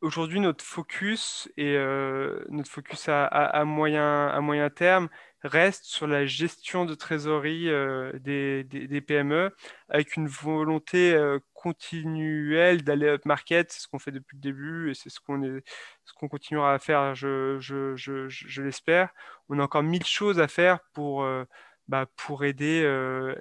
aujourd'hui, 0.00 0.40
notre 0.40 0.64
focus 0.64 1.50
et 1.56 1.76
euh, 1.76 2.44
notre 2.48 2.70
focus 2.70 3.08
à, 3.08 3.64
moyen, 3.64 4.28
à 4.28 4.40
moyen 4.40 4.70
terme 4.70 5.08
reste 5.42 5.84
sur 5.84 6.06
la 6.06 6.26
gestion 6.26 6.84
de 6.84 6.94
trésorerie 6.94 7.68
euh, 7.68 8.12
des, 8.18 8.64
des, 8.64 9.00
PME 9.00 9.54
avec 9.88 10.16
une 10.16 10.26
volonté 10.26 11.14
euh, 11.14 11.38
continuelle 11.54 12.82
d'aller 12.82 13.08
up 13.08 13.24
market. 13.24 13.70
C'est 13.70 13.80
ce 13.80 13.88
qu'on 13.88 13.98
fait 13.98 14.10
depuis 14.12 14.36
le 14.36 14.42
début 14.42 14.90
et 14.90 14.94
c'est 14.94 15.10
ce 15.10 15.20
qu'on 15.20 15.40
ce 15.42 16.12
continuera 16.28 16.72
à 16.74 16.78
faire, 16.78 17.14
je, 17.14 17.58
je, 17.58 17.94
je, 17.96 18.28
je 18.28 18.62
l'espère. 18.62 19.10
On 19.48 19.58
a 19.58 19.62
encore 19.62 19.82
mille 19.82 20.06
choses 20.06 20.40
à 20.40 20.48
faire 20.48 20.80
pour, 20.94 21.26
bah, 21.88 22.06
pour 22.16 22.44
aider 22.44 22.82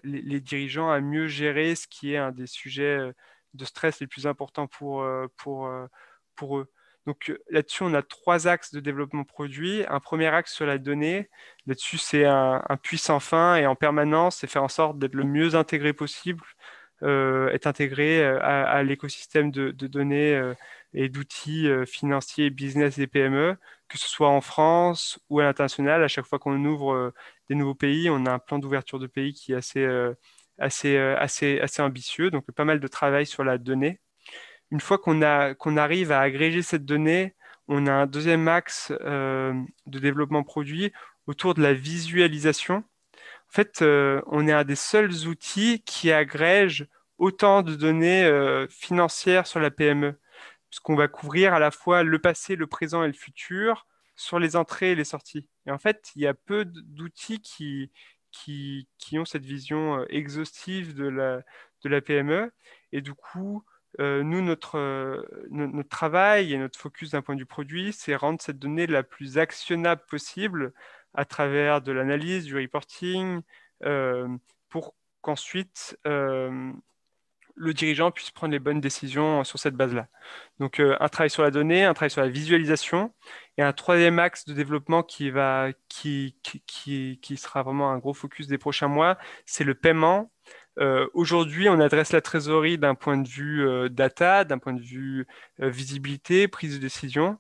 les, 0.04 0.22
les, 0.22 0.40
dirigeants 0.40 0.90
à 0.90 1.02
mieux 1.02 1.28
gérer 1.28 1.76
ce 1.76 1.88
qui 1.88 2.14
est 2.14 2.18
un 2.18 2.32
des 2.32 2.48
sujets 2.48 3.12
de 3.54 3.66
stress 3.66 4.00
les 4.00 4.08
plus 4.08 4.28
importants 4.28 4.68
pour, 4.68 5.06
pour 5.38 5.70
pour 6.36 6.58
eux. 6.58 6.72
Donc 7.06 7.30
euh, 7.30 7.38
là-dessus, 7.50 7.84
on 7.84 7.94
a 7.94 8.02
trois 8.02 8.48
axes 8.48 8.74
de 8.74 8.80
développement 8.80 9.24
produit. 9.24 9.84
Un 9.88 10.00
premier 10.00 10.28
axe 10.28 10.54
sur 10.54 10.66
la 10.66 10.78
donnée. 10.78 11.30
Là-dessus, 11.68 11.98
c'est 11.98 12.26
un, 12.26 12.62
puissant 12.82 13.20
fin 13.20 13.56
et 13.58 13.68
en 13.68 13.76
permanence, 13.76 14.38
c'est 14.38 14.48
faire 14.48 14.64
en 14.64 14.68
sorte 14.68 15.00
d'être 15.00 15.16
le 15.16 15.24
mieux 15.24 15.56
intégré 15.56 15.94
possible, 15.94 16.44
euh, 17.04 17.50
être 17.50 17.68
intégré 17.68 18.24
euh, 18.24 18.40
à, 18.42 18.84
l'écosystème 18.84 19.52
de, 19.52 19.72
données 19.72 20.40
et 20.96 21.10
d'outils 21.10 21.70
financiers, 21.88 22.50
business 22.50 22.98
et 22.98 23.08
PME, 23.08 23.58
que 23.90 23.98
ce 23.98 24.08
soit 24.08 24.30
en 24.30 24.42
France 24.42 25.20
ou 25.30 25.40
à 25.40 25.44
l'international. 25.44 26.04
À 26.04 26.08
chaque 26.08 26.26
fois 26.26 26.40
qu'on 26.40 26.64
ouvre 26.66 27.14
des 27.50 27.56
nouveaux 27.56 27.76
pays, 27.76 28.10
on 28.10 28.26
a 28.26 28.32
un 28.32 28.40
plan 28.40 28.60
d'ouverture 28.60 29.00
de 29.00 29.08
pays 29.08 29.34
qui 29.34 29.54
est 29.54 29.56
assez, 29.56 29.88
assez, 30.58 30.98
assez, 30.98 31.60
assez 31.60 31.82
ambitieux. 31.82 32.32
Donc 32.32 32.50
pas 32.52 32.66
mal 32.66 32.80
de 32.80 32.88
travail 32.88 33.26
sur 33.26 33.44
la 33.44 33.58
donnée 33.58 34.00
une 34.72 34.80
fois 34.80 34.98
qu'on 34.98 35.22
arrive 35.78 36.12
à 36.12 36.22
agréger 36.22 36.62
cette 36.62 36.86
donnée, 36.86 37.36
on 37.68 37.88
a 37.88 37.92
un 37.92 38.08
deuxième 38.08 38.48
axe 38.48 38.92
euh, 39.02 39.54
de 39.88 40.00
développement 40.00 40.44
produit 40.44 40.92
autour 41.28 41.54
de 41.54 41.62
la 41.62 41.74
visualisation. 41.74 42.78
En 42.78 43.52
fait, 43.52 43.82
euh, 43.82 44.22
on 44.28 44.48
est 44.48 44.52
un 44.52 44.64
des 44.64 44.76
seuls 44.76 45.28
outils 45.28 45.82
qui 45.86 46.12
agrège 46.12 46.88
autant 47.18 47.62
de 47.62 47.76
données 47.76 48.26
euh, 48.26 48.68
financières 48.70 49.48
sur 49.48 49.60
la 49.60 49.72
PME, 49.72 50.20
puisqu'on 50.76 50.96
va 50.96 51.08
couvrir 51.08 51.54
à 51.54 51.60
la 51.60 51.72
fois 51.72 52.04
le 52.04 52.20
passé, 52.20 52.58
le 52.58 52.68
présent 52.68 53.02
et 53.06 53.08
le 53.08 53.14
futur 53.14 53.88
sur 54.18 54.40
les 54.40 54.58
entrées 54.58 54.92
et 54.92 54.96
les 54.96 55.06
sorties. 55.06 55.48
Et 55.66 55.72
en 55.72 55.78
fait, 55.78 56.12
il 56.18 56.22
y 56.22 56.28
a 56.28 56.34
peu 56.34 56.66
d'outils 56.66 57.40
qui, 57.40 57.90
ont 59.14 59.24
cette 59.24 59.46
vision 59.46 60.06
exhaustive 60.10 60.94
de 60.94 61.08
la, 61.08 61.44
de 61.82 61.90
la 61.90 62.02
PME. 62.02 62.52
Et 62.92 63.00
du 63.00 63.14
coup, 63.14 63.64
euh, 64.02 64.22
nous, 64.22 64.40
euh, 64.76 65.24
notre, 65.50 65.88
travail 65.88 66.52
et 66.52 66.58
notre 66.58 66.78
focus 66.78 67.12
d'un 67.12 67.22
point 67.22 67.36
de 67.36 67.40
vue 67.40 67.46
produit, 67.46 67.94
c'est 67.94 68.14
rendre 68.14 68.42
cette 68.42 68.60
donnée 68.60 68.86
la 68.86 69.04
plus 69.04 69.38
actionnable 69.38 70.02
possible 70.10 70.74
à 71.14 71.24
travers 71.24 71.82
de 71.82 71.94
l'analyse, 71.94 72.44
du 72.44 72.58
reporting, 72.58 73.40
euh, 73.86 74.28
pour 74.68 74.94
qu'ensuite 75.22 75.98
le 77.56 77.74
dirigeant 77.74 78.12
puisse 78.12 78.32
prendre 78.32 78.52
les 78.52 78.60
bonnes 78.60 78.82
décisions 78.82 79.44
sur 79.44 79.60
cette 79.60 79.76
base-là. 79.76 80.08
Donc, 80.60 80.80
un 80.80 81.08
travail 81.10 81.30
sur 81.30 81.44
la 81.44 81.52
donnée, 81.52 81.84
un 81.84 81.94
travail 81.94 82.12
sur 82.12 82.22
la 82.22 82.30
visualisation, 82.30 83.14
et 83.58 83.64
un 83.64 83.74
troisième 83.74 84.20
axe 84.20 84.46
de 84.46 84.54
développement 84.54 85.04
qui, 85.04 85.30
va, 85.30 85.70
qui, 85.88 86.38
qui, 86.44 87.20
qui 87.22 87.38
sera 87.38 87.64
vraiment 87.64 87.92
un 87.92 87.98
gros 87.98 88.14
focus 88.14 88.48
des 88.48 88.58
prochains 88.58 88.90
mois, 88.90 89.18
c'est 89.46 89.64
le 89.64 89.76
paiement 89.76 90.32
euh, 90.80 91.08
aujourd'hui, 91.14 91.70
on 91.70 91.80
adresse 91.80 92.12
la 92.12 92.22
trésorerie 92.22 92.78
d'un 92.78 92.96
point 92.96 93.18
de 93.18 93.28
vue 93.28 93.68
euh, 93.68 93.90
data, 93.90 94.44
d'un 94.44 94.58
point 94.58 94.74
de 94.74 94.82
vue 94.82 95.26
euh, 95.62 95.70
visibilité, 95.70 96.48
prise 96.48 96.76
de 96.76 96.80
décision. 96.80 97.38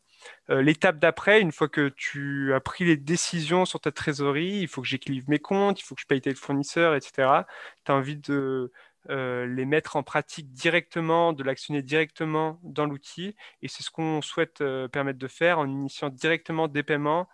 L'étape 0.49 0.97
d'après, 0.97 1.39
une 1.39 1.51
fois 1.51 1.69
que 1.69 1.89
tu 1.89 2.51
as 2.53 2.59
pris 2.59 2.83
les 2.83 2.97
décisions 2.97 3.65
sur 3.65 3.79
ta 3.79 3.91
trésorerie, 3.91 4.59
il 4.61 4.67
faut 4.67 4.81
que 4.81 4.87
j'équilibre 4.87 5.29
mes 5.29 5.37
comptes, 5.37 5.79
il 5.79 5.83
faut 5.83 5.93
que 5.93 6.01
je 6.01 6.07
paye 6.07 6.21
tes 6.21 6.33
fournisseurs, 6.33 6.95
etc. 6.95 7.43
Tu 7.85 7.91
as 7.91 7.95
envie 7.95 8.17
de 8.17 8.71
les 9.09 9.65
mettre 9.65 9.95
en 9.95 10.03
pratique 10.03 10.51
directement, 10.51 11.33
de 11.33 11.43
l'actionner 11.43 11.81
directement 11.81 12.59
dans 12.63 12.85
l'outil. 12.85 13.35
Et 13.61 13.67
c'est 13.67 13.83
ce 13.83 13.91
qu'on 13.91 14.21
souhaite 14.21 14.63
permettre 14.91 15.19
de 15.19 15.27
faire 15.27 15.59
en 15.59 15.67
initiant 15.67 16.09
directement 16.09 16.67
des 16.67 16.83
paiements 16.83 17.27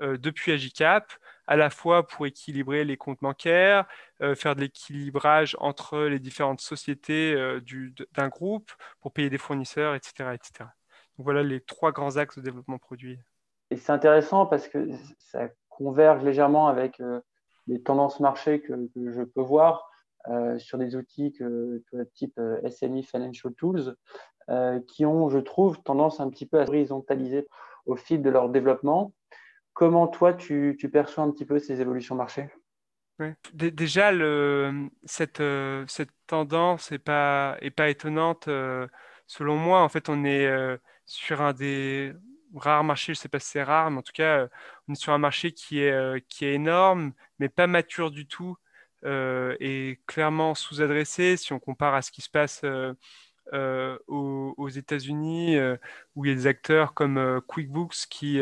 depuis 0.00 0.52
Agicap 0.52 1.12
à 1.48 1.56
la 1.56 1.70
fois 1.70 2.06
pour 2.06 2.26
équilibrer 2.26 2.84
les 2.84 2.98
comptes 2.98 3.20
bancaires, 3.22 3.86
euh, 4.20 4.34
faire 4.34 4.54
de 4.54 4.60
l'équilibrage 4.60 5.56
entre 5.60 6.00
les 6.00 6.18
différentes 6.18 6.60
sociétés 6.60 7.34
euh, 7.34 7.60
d'un 8.14 8.28
groupe 8.28 8.70
pour 9.00 9.12
payer 9.12 9.30
des 9.30 9.38
fournisseurs, 9.38 9.94
etc., 9.94 10.34
etc. 10.34 10.68
Donc 11.16 11.24
voilà 11.24 11.42
les 11.42 11.60
trois 11.62 11.90
grands 11.90 12.18
axes 12.18 12.36
de 12.36 12.42
développement 12.42 12.78
produit. 12.78 13.18
Et 13.70 13.76
c'est 13.76 13.92
intéressant 13.92 14.44
parce 14.44 14.68
que 14.68 14.90
ça 15.18 15.48
converge 15.70 16.22
légèrement 16.22 16.68
avec 16.68 17.00
euh, 17.00 17.20
les 17.66 17.82
tendances 17.82 18.20
marché 18.20 18.60
que, 18.60 18.74
je 18.94 19.22
peux 19.22 19.40
voir 19.40 19.87
sur 20.58 20.78
des 20.78 20.96
outils 20.96 21.32
type 22.14 22.40
SME 22.68 23.02
Financial 23.02 23.52
Tools, 23.54 23.94
qui 24.86 25.06
ont, 25.06 25.28
je 25.28 25.38
trouve, 25.38 25.82
tendance 25.82 26.20
un 26.20 26.28
petit 26.30 26.46
peu 26.46 26.60
à 26.60 26.62
horizontaliser 26.62 27.46
au 27.88 27.96
fil 27.96 28.22
de 28.22 28.30
leur 28.30 28.48
développement. 28.50 29.12
Comment 29.72 30.06
toi, 30.06 30.34
tu, 30.34 30.76
perçois 30.92 31.24
un 31.24 31.30
petit 31.30 31.44
peu 31.44 31.58
ces 31.58 31.80
évolutions 31.80 32.14
marché? 32.14 32.50
Déjà, 33.52 34.12
cette, 35.04 35.40
euh, 35.40 35.86
tendance 36.26 36.92
n'est 36.92 36.98
pas, 36.98 37.56
est 37.60 37.70
pas 37.70 37.88
étonnante. 37.88 38.46
Euh, 38.46 38.86
selon 39.26 39.56
moi, 39.56 39.82
en 39.82 39.88
fait, 39.88 40.08
on 40.08 40.24
est 40.24 40.46
euh, 40.46 40.76
sur 41.06 41.42
un 41.42 41.52
des 41.52 42.12
rares 42.54 42.84
marchés, 42.84 43.14
je 43.14 43.18
ne 43.18 43.22
sais 43.22 43.28
pas 43.28 43.40
si 43.40 43.50
c'est 43.50 43.62
rare, 43.62 43.90
mais 43.90 43.98
en 43.98 44.02
tout 44.02 44.12
cas, 44.12 44.48
on 44.86 44.92
est 44.92 44.96
sur 44.96 45.12
un 45.12 45.18
marché 45.18 45.52
qui 45.52 45.80
est, 45.80 46.26
qui 46.28 46.44
est 46.44 46.54
énorme, 46.54 47.12
mais 47.38 47.48
pas 47.48 47.66
mature 47.66 48.10
du 48.10 48.26
tout 48.26 48.56
et 49.04 50.00
clairement 50.06 50.54
sous-adressé 50.54 51.36
si 51.36 51.52
on 51.52 51.58
compare 51.58 51.94
à 51.94 52.02
ce 52.02 52.10
qui 52.10 52.22
se 52.22 52.30
passe 52.30 52.62
aux, 53.52 54.54
aux 54.56 54.68
États-Unis, 54.68 55.58
où 56.14 56.24
il 56.24 56.28
y 56.28 56.32
a 56.32 56.34
des 56.34 56.46
acteurs 56.46 56.94
comme 56.94 57.40
QuickBooks 57.46 58.06
qui 58.10 58.40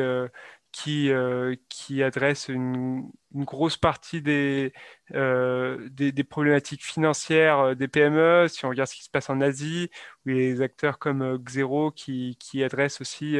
qui, 0.76 1.10
euh, 1.10 1.56
qui 1.70 2.02
adresse 2.02 2.48
une, 2.48 3.10
grosse 3.32 3.78
partie 3.78 4.20
des, 4.20 4.74
euh, 5.14 5.88
des, 5.90 6.24
problématiques 6.24 6.84
financières 6.84 7.60
euh, 7.60 7.74
des 7.74 7.88
PME. 7.88 8.46
Si 8.48 8.64
on 8.66 8.68
regarde 8.68 8.88
ce 8.90 8.94
qui 8.94 9.04
se 9.04 9.10
passe 9.10 9.30
en 9.30 9.40
Asie, 9.40 9.90
où 10.26 10.30
il 10.30 10.36
y 10.36 10.38
a 10.38 10.52
des 10.52 10.60
acteurs 10.60 10.98
comme 10.98 11.38
Xero 11.38 11.92
qui, 11.92 12.36
qui 12.38 12.62
adressent 12.62 13.00
aussi 13.00 13.38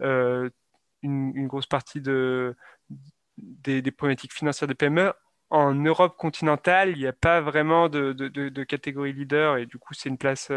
une, 0.00 1.46
grosse 1.46 1.66
partie 1.66 2.00
de, 2.00 2.56
des 3.38 3.90
problématiques 3.92 4.34
financières 4.34 4.68
des 4.68 4.74
PME 4.74 5.12
en 5.50 5.74
Europe 5.74 6.16
continentale, 6.16 6.90
il 6.90 6.98
n'y 6.98 7.06
a 7.06 7.12
pas 7.12 7.40
vraiment 7.40 7.88
de, 7.88 8.64
catégorie 8.64 9.12
leader 9.12 9.58
et 9.58 9.66
du 9.66 9.78
coup, 9.78 9.94
c'est 9.94 10.08
une 10.08 10.18
place 10.18 10.50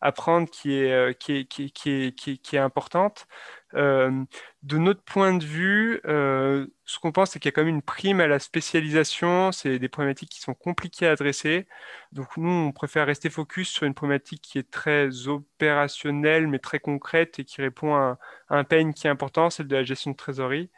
à 0.00 0.12
prendre 0.12 0.50
qui 0.50 0.74
est, 0.74 2.58
importante. 2.58 3.26
Euh, 3.74 4.24
de 4.62 4.78
notre 4.78 5.02
point 5.02 5.34
de 5.34 5.44
vue, 5.44 6.00
euh, 6.06 6.66
ce 6.84 6.98
qu'on 6.98 7.12
pense, 7.12 7.30
c'est 7.30 7.38
qu'il 7.40 7.48
y 7.48 7.52
a 7.52 7.52
quand 7.52 7.62
même 7.62 7.74
une 7.74 7.82
prime 7.82 8.20
à 8.20 8.26
la 8.26 8.38
spécialisation. 8.38 9.50
C'est 9.52 9.78
des 9.78 9.88
problématiques 9.88 10.30
qui 10.30 10.40
sont 10.40 10.54
compliquées 10.54 11.06
à 11.06 11.12
adresser. 11.12 11.66
Donc 12.12 12.36
nous, 12.36 12.50
on 12.50 12.72
préfère 12.72 13.06
rester 13.06 13.30
focus 13.30 13.70
sur 13.70 13.84
une 13.86 13.94
problématique 13.94 14.42
qui 14.42 14.58
est 14.58 14.70
très 14.70 15.28
opérationnelle, 15.28 16.48
mais 16.48 16.58
très 16.58 16.80
concrète 16.80 17.38
et 17.38 17.44
qui 17.44 17.62
répond 17.62 17.94
à 17.94 18.18
un, 18.50 18.64
pain 18.64 18.92
qui 18.92 19.06
est 19.06 19.10
important, 19.10 19.50
celle 19.50 19.68
de 19.68 19.76
la 19.76 19.84
gestion 19.84 20.10
de 20.12 20.16
trésorerie. 20.16 20.70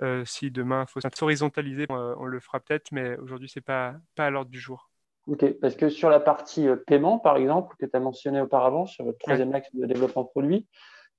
Euh, 0.00 0.24
si 0.24 0.50
demain 0.50 0.84
il 0.88 0.90
faut 0.90 1.00
s'horizontaliser, 1.14 1.86
on, 1.90 2.24
le 2.24 2.40
fera 2.40 2.60
peut-être, 2.60 2.92
mais 2.92 3.16
aujourd'hui, 3.18 3.48
ce 3.48 3.58
n'est 3.58 3.64
pas, 3.64 3.94
pas 4.14 4.26
à 4.26 4.30
l'ordre 4.30 4.50
du 4.50 4.60
jour. 4.60 4.90
Ok, 5.26 5.44
parce 5.60 5.74
que 5.74 5.88
sur 5.88 6.08
la 6.08 6.20
partie 6.20 6.68
paiement, 6.86 7.18
par 7.18 7.36
exemple, 7.36 7.76
que 7.78 7.84
tu 7.84 7.96
as 7.96 8.00
mentionné 8.00 8.40
auparavant, 8.40 8.86
sur 8.86 9.04
votre 9.04 9.18
troisième 9.18 9.54
axe 9.54 9.68
de 9.74 9.84
développement 9.84 10.24
produit, 10.24 10.66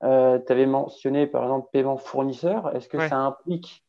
euh, 0.04 0.40
tu 0.46 0.52
avais 0.52 0.66
mentionné 0.66 1.28
par 1.28 1.44
exemple 1.44 1.70
paiement 1.72 1.98
fournisseur. 1.98 2.76
Est-ce 2.76 2.88
que 2.88 3.08
ça 3.08 3.18
implique 3.18 3.84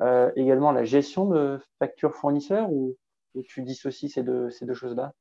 euh, 0.00 0.30
également 0.36 0.72
la 0.72 0.84
gestion 0.84 1.26
de 1.26 1.58
factures 1.78 2.14
fournisseurs 2.14 2.70
ou, 2.70 2.96
tu 3.48 3.62
dissocies 3.62 4.08
ces 4.08 4.22
deux, 4.22 4.48
ces 4.50 4.64
deux 4.64 4.74
choses-là? 4.74 5.12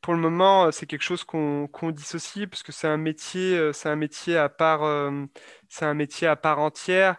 Pour 0.00 0.14
le 0.14 0.20
moment, 0.20 0.72
c'est 0.72 0.86
quelque 0.86 1.02
chose 1.02 1.22
qu'on 1.22 1.90
dissocie 1.92 2.48
parce 2.48 2.62
que 2.64 2.72
c'est 2.72 2.88
un 2.88 2.96
métier, 2.96 3.56
euh, 3.56 3.72
c'est 3.72 3.88
un 3.88 3.96
métier 3.96 4.36
à 4.36 4.48
part, 4.48 5.10
c'est 5.68 5.84
un 5.84 5.94
métier 5.94 6.26
à 6.26 6.36
part 6.36 6.58
entière. 6.58 7.16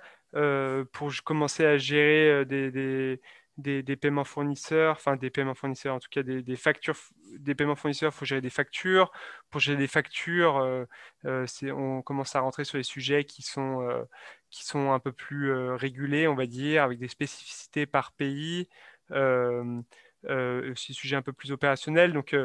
Pour 0.92 1.12
commencer 1.24 1.66
à 1.66 1.78
gérer 1.78 2.46
des, 2.46 3.20
des, 3.58 3.96
paiements 3.96 4.24
fournisseurs, 4.24 4.96
enfin 4.96 5.16
des 5.16 5.30
paiements 5.30 5.56
fournisseurs, 5.56 5.96
en 5.96 6.00
tout 6.00 6.10
cas 6.12 6.24
des, 6.24 6.56
factures, 6.56 6.96
des 7.40 7.56
paiements 7.56 7.76
fournisseurs, 7.76 8.12
il 8.14 8.18
faut 8.18 8.26
gérer 8.26 8.42
des 8.42 8.50
factures. 8.50 9.12
Pour 9.50 9.62
gérer 9.62 9.78
des 9.78 9.88
factures, 9.88 10.58
euh, 10.58 10.86
euh, 11.26 11.46
on 11.76 12.02
commence 12.02 12.36
à 12.36 12.42
rentrer 12.42 12.66
sur 12.66 12.78
les 12.78 12.84
sujets 12.84 13.24
qui 13.26 13.42
sont, 13.42 13.82
euh, 13.82 14.04
qui 14.52 14.66
sont 14.66 14.92
un 14.92 15.00
peu 15.00 15.12
plus 15.12 15.52
régulés, 15.74 16.28
on 16.28 16.36
va 16.36 16.46
dire, 16.46 16.84
avec 16.84 17.00
des 17.00 17.08
spécificités 17.08 17.86
par 17.86 18.12
pays, 18.14 18.70
aussi 19.12 20.94
sujets 20.94 21.16
un 21.16 21.22
peu 21.22 21.34
plus 21.34 21.52
opérationnels. 21.52 22.14
Donc, 22.14 22.36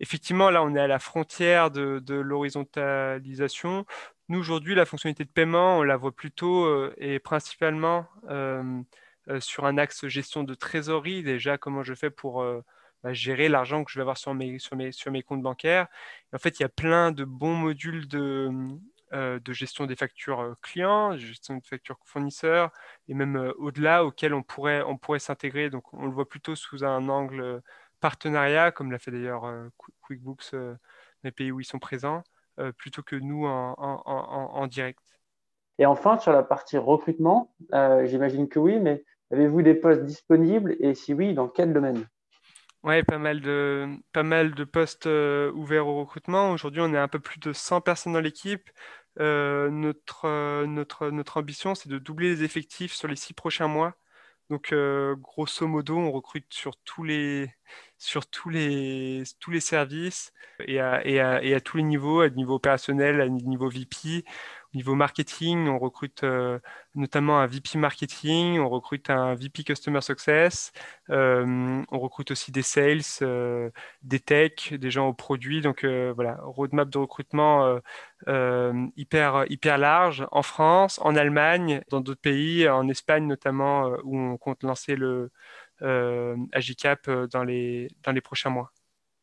effectivement, 0.00 0.50
là, 0.50 0.62
on 0.62 0.74
est 0.74 0.80
à 0.80 0.86
la 0.86 0.98
frontière 0.98 1.70
de, 1.70 1.98
de 2.00 2.14
l'horizontalisation. 2.14 3.84
Nous, 4.28 4.38
aujourd'hui, 4.38 4.74
la 4.74 4.86
fonctionnalité 4.86 5.24
de 5.24 5.30
paiement, 5.30 5.78
on 5.78 5.82
la 5.82 5.96
voit 5.96 6.12
plutôt 6.12 6.92
et 6.96 7.18
principalement 7.18 8.06
euh, 9.28 9.40
sur 9.40 9.66
un 9.66 9.78
axe 9.78 10.06
gestion 10.08 10.42
de 10.42 10.54
trésorerie, 10.54 11.22
déjà 11.22 11.56
comment 11.56 11.82
je 11.84 11.94
fais 11.94 12.10
pour 12.10 12.42
euh, 12.42 12.60
bah, 13.04 13.12
gérer 13.12 13.48
l'argent 13.48 13.84
que 13.84 13.90
je 13.92 13.98
vais 13.98 14.02
avoir 14.02 14.18
sur 14.18 14.34
mes, 14.34 14.58
comptes 15.22 15.42
bancaires. 15.42 15.86
en 16.34 16.38
fait, 16.38 16.58
il 16.58 16.62
y 16.62 16.66
a 16.66 16.68
plein 16.68 17.12
de 17.12 17.24
bons 17.24 17.54
modules 17.54 18.08
de, 18.08 18.50
euh, 19.12 19.38
de 19.38 19.52
gestion 19.52 19.86
des 19.86 19.94
factures 19.96 20.56
clients, 20.60 21.16
gestion 21.16 21.54
des 21.56 21.62
factures 21.68 21.98
fournisseurs, 22.04 22.72
et 23.08 23.14
même 23.14 23.52
au-delà 23.58 24.04
auxquels 24.04 24.34
on 24.34 24.42
pourrait, 24.42 24.82
on 24.82 24.98
pourrait 24.98 25.20
s'intégrer. 25.20 25.70
Donc, 25.70 25.92
on 25.94 26.06
le 26.06 26.12
voit 26.12 26.28
plutôt 26.28 26.56
sous 26.56 26.84
un 26.84 27.08
angle 27.08 27.62
partenariat, 28.00 28.72
comme 28.72 28.90
l'a 28.90 28.98
fait 28.98 29.12
d'ailleurs 29.12 29.44
QuickBooks 30.02 30.52
dans 30.52 30.78
les 31.24 31.30
pays 31.32 31.52
où 31.52 31.60
ils 31.60 31.64
sont 31.64 31.78
présents, 31.78 32.24
plutôt 32.78 33.02
que 33.02 33.16
nous 33.16 33.46
en, 33.46 33.74
en, 33.78 34.50
en, 34.54 34.66
direct. 34.66 35.00
Et 35.78 35.86
enfin, 35.86 36.18
sur 36.18 36.32
la 36.32 36.42
partie 36.42 36.78
recrutement, 36.78 37.54
j'imagine 38.04 38.48
que 38.48 38.58
oui, 38.58 38.78
mais 38.78 39.04
Avez-vous 39.32 39.62
des 39.62 39.74
postes 39.74 40.04
disponibles? 40.04 40.76
Et 40.78 40.94
si 40.94 41.14
oui, 41.14 41.32
dans 41.32 41.48
quel 41.48 41.72
domaine? 41.72 42.06
Oui, 42.82 43.02
pas 43.02 43.16
mal 43.16 43.40
de, 43.40 43.88
pas 44.12 44.22
mal 44.22 44.54
de 44.54 44.64
postes 44.64 45.06
euh, 45.06 45.50
ouverts 45.52 45.86
au 45.86 46.00
recrutement. 46.00 46.50
Aujourd'hui, 46.50 46.82
on 46.82 46.92
est 46.92 46.98
un 46.98 47.08
peu 47.08 47.18
plus 47.18 47.40
de 47.40 47.54
100 47.54 47.80
personnes 47.80 48.12
dans 48.12 48.20
l'équipe. 48.20 48.68
Euh, 49.20 49.70
notre, 49.70 50.26
euh, 50.26 50.66
notre, 50.66 51.08
notre 51.08 51.38
ambition, 51.38 51.74
c'est 51.74 51.88
de 51.88 51.98
doubler 51.98 52.28
les 52.28 52.44
effectifs 52.44 52.92
sur 52.92 53.08
les 53.08 53.16
six 53.16 53.32
prochains 53.32 53.68
mois. 53.68 53.94
Donc, 54.50 54.74
grosso 55.22 55.66
modo, 55.66 55.96
on 55.96 56.10
recrute 56.12 56.52
sur 56.52 56.76
tous 56.84 57.04
les, 57.04 57.50
sur 58.02 58.26
tous 58.26 58.50
les, 58.50 59.22
tous 59.38 59.52
les 59.52 59.60
services 59.60 60.32
et 60.66 60.80
à, 60.80 61.06
et, 61.06 61.20
à, 61.20 61.60
tous 61.60 61.76
les 61.76 61.82
niveaux, 61.84 62.20
à 62.20 62.30
niveau 62.30 62.54
opérationnel, 62.54 63.20
à 63.20 63.28
niveau 63.28 63.68
VP 63.68 64.24
niveau 64.74 64.94
marketing, 64.94 65.68
on 65.68 65.78
recrute 65.78 66.24
euh, 66.24 66.58
notamment 66.94 67.40
un 67.40 67.46
VP 67.46 67.78
marketing, 67.78 68.58
on 68.58 68.68
recrute 68.68 69.10
un 69.10 69.34
VP 69.34 69.64
customer 69.64 70.00
success, 70.00 70.72
euh, 71.10 71.82
on 71.90 71.98
recrute 71.98 72.30
aussi 72.30 72.52
des 72.52 72.62
sales, 72.62 73.00
euh, 73.22 73.70
des 74.02 74.20
tech, 74.20 74.72
des 74.72 74.90
gens 74.90 75.08
au 75.08 75.12
produit. 75.14 75.60
Donc 75.60 75.84
voilà, 75.84 76.38
roadmap 76.42 76.88
de 76.88 76.98
recrutement 76.98 77.80
hyper 78.96 79.44
hyper 79.50 79.78
large 79.78 80.26
en 80.30 80.42
France, 80.42 80.98
en 81.02 81.16
Allemagne, 81.16 81.82
dans 81.90 82.00
d'autres 82.00 82.20
pays, 82.20 82.68
en 82.68 82.88
Espagne 82.88 83.26
notamment, 83.26 83.88
où 84.04 84.18
on 84.18 84.36
compte 84.38 84.62
lancer 84.62 84.96
le 84.96 85.30
Agicap 86.52 87.10
dans 87.10 87.44
les 87.44 87.88
dans 88.02 88.12
les 88.12 88.20
prochains 88.20 88.50
mois. 88.50 88.72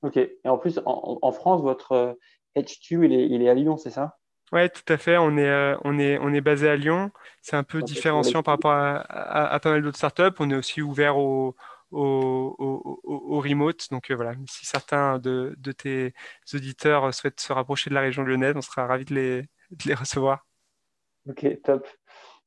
Ok. 0.02 0.18
Et 0.18 0.40
en 0.46 0.58
plus, 0.58 0.80
en, 0.86 1.32
France, 1.32 1.62
votre 1.62 2.18
HQ, 2.56 3.06
il 3.06 3.14
est, 3.14 3.28
il 3.28 3.42
est 3.42 3.50
à 3.50 3.54
Lyon, 3.54 3.78
c'est 3.78 3.90
ça? 3.90 4.18
Oui, 4.52 4.68
tout 4.70 4.94
à 4.94 4.98
fait. 4.98 5.18
On 5.18 5.38
est, 5.38 5.48
euh, 5.48 5.78
on 5.84 6.00
est, 6.00 6.18
on 6.20 6.34
est 6.34 6.42
basé 6.42 6.70
à 6.70 6.76
Lyon. 6.76 7.12
C'est 7.42 7.56
un 7.56 7.64
peu 7.64 7.82
différenciant 7.82 8.42
par 8.42 8.56
rapport 8.56 8.72
à, 8.72 9.60
pas 9.60 9.72
mal 9.72 9.82
d'autres 9.82 9.98
startups. 9.98 10.36
On 10.40 10.50
est 10.50 10.56
aussi 10.56 10.82
ouvert 10.82 11.18
au, 11.18 11.56
au, 11.92 13.40
remote. 13.42 13.88
Donc 13.92 14.10
euh, 14.10 14.16
voilà, 14.16 14.34
si 14.48 14.66
certains 14.66 15.20
de, 15.20 15.54
de, 15.58 15.72
tes 15.72 16.14
auditeurs 16.54 17.14
souhaitent 17.14 17.40
se 17.40 17.54
rapprocher 17.54 17.90
de 17.90 17.96
la 17.96 18.02
région 18.02 18.24
lyonnaise, 18.24 18.56
on 18.56 18.62
sera 18.62 18.88
ravis 18.88 19.06
de 19.06 19.14
les, 19.14 19.42
de 19.72 19.84
les 19.86 19.94
recevoir. 19.94 20.46
Ok, 21.28 21.46
top. 21.64 21.88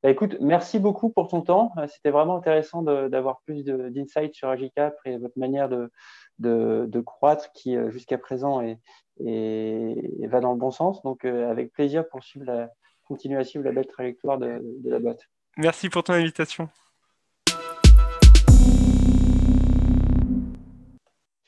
Bah, 0.02 0.10
écoute, 0.10 0.36
merci 0.40 0.78
beaucoup 0.80 1.10
pour 1.10 1.28
ton 1.28 1.42
temps. 1.42 1.72
Euh, 1.78 1.86
c'était 1.86 2.10
vraiment 2.10 2.36
intéressant 2.36 2.82
d'avoir 2.82 3.40
plus 3.42 3.64
d'insights 3.64 4.34
sur 4.34 4.48
Agicap 4.48 4.96
et 5.04 5.16
votre 5.16 5.38
manière 5.38 5.68
de, 5.68 7.00
croître 7.00 7.52
qui, 7.52 7.76
jusqu'à 7.90 8.18
présent, 8.18 8.60
va 8.60 10.40
dans 10.40 10.52
le 10.52 10.58
bon 10.58 10.70
sens. 10.70 11.02
Donc, 11.02 11.24
euh, 11.24 11.50
avec 11.50 11.72
plaisir 11.72 12.08
pour 12.08 12.22
suivre 12.22 12.46
la, 12.46 12.70
continuer 13.04 13.38
à 13.38 13.44
suivre 13.44 13.64
la 13.64 13.72
belle 13.72 13.86
trajectoire 13.86 14.38
de 14.38 14.60
la 14.84 14.98
boîte. 14.98 15.20
Merci 15.56 15.88
pour 15.88 16.02
ton 16.02 16.14
invitation. 16.14 16.68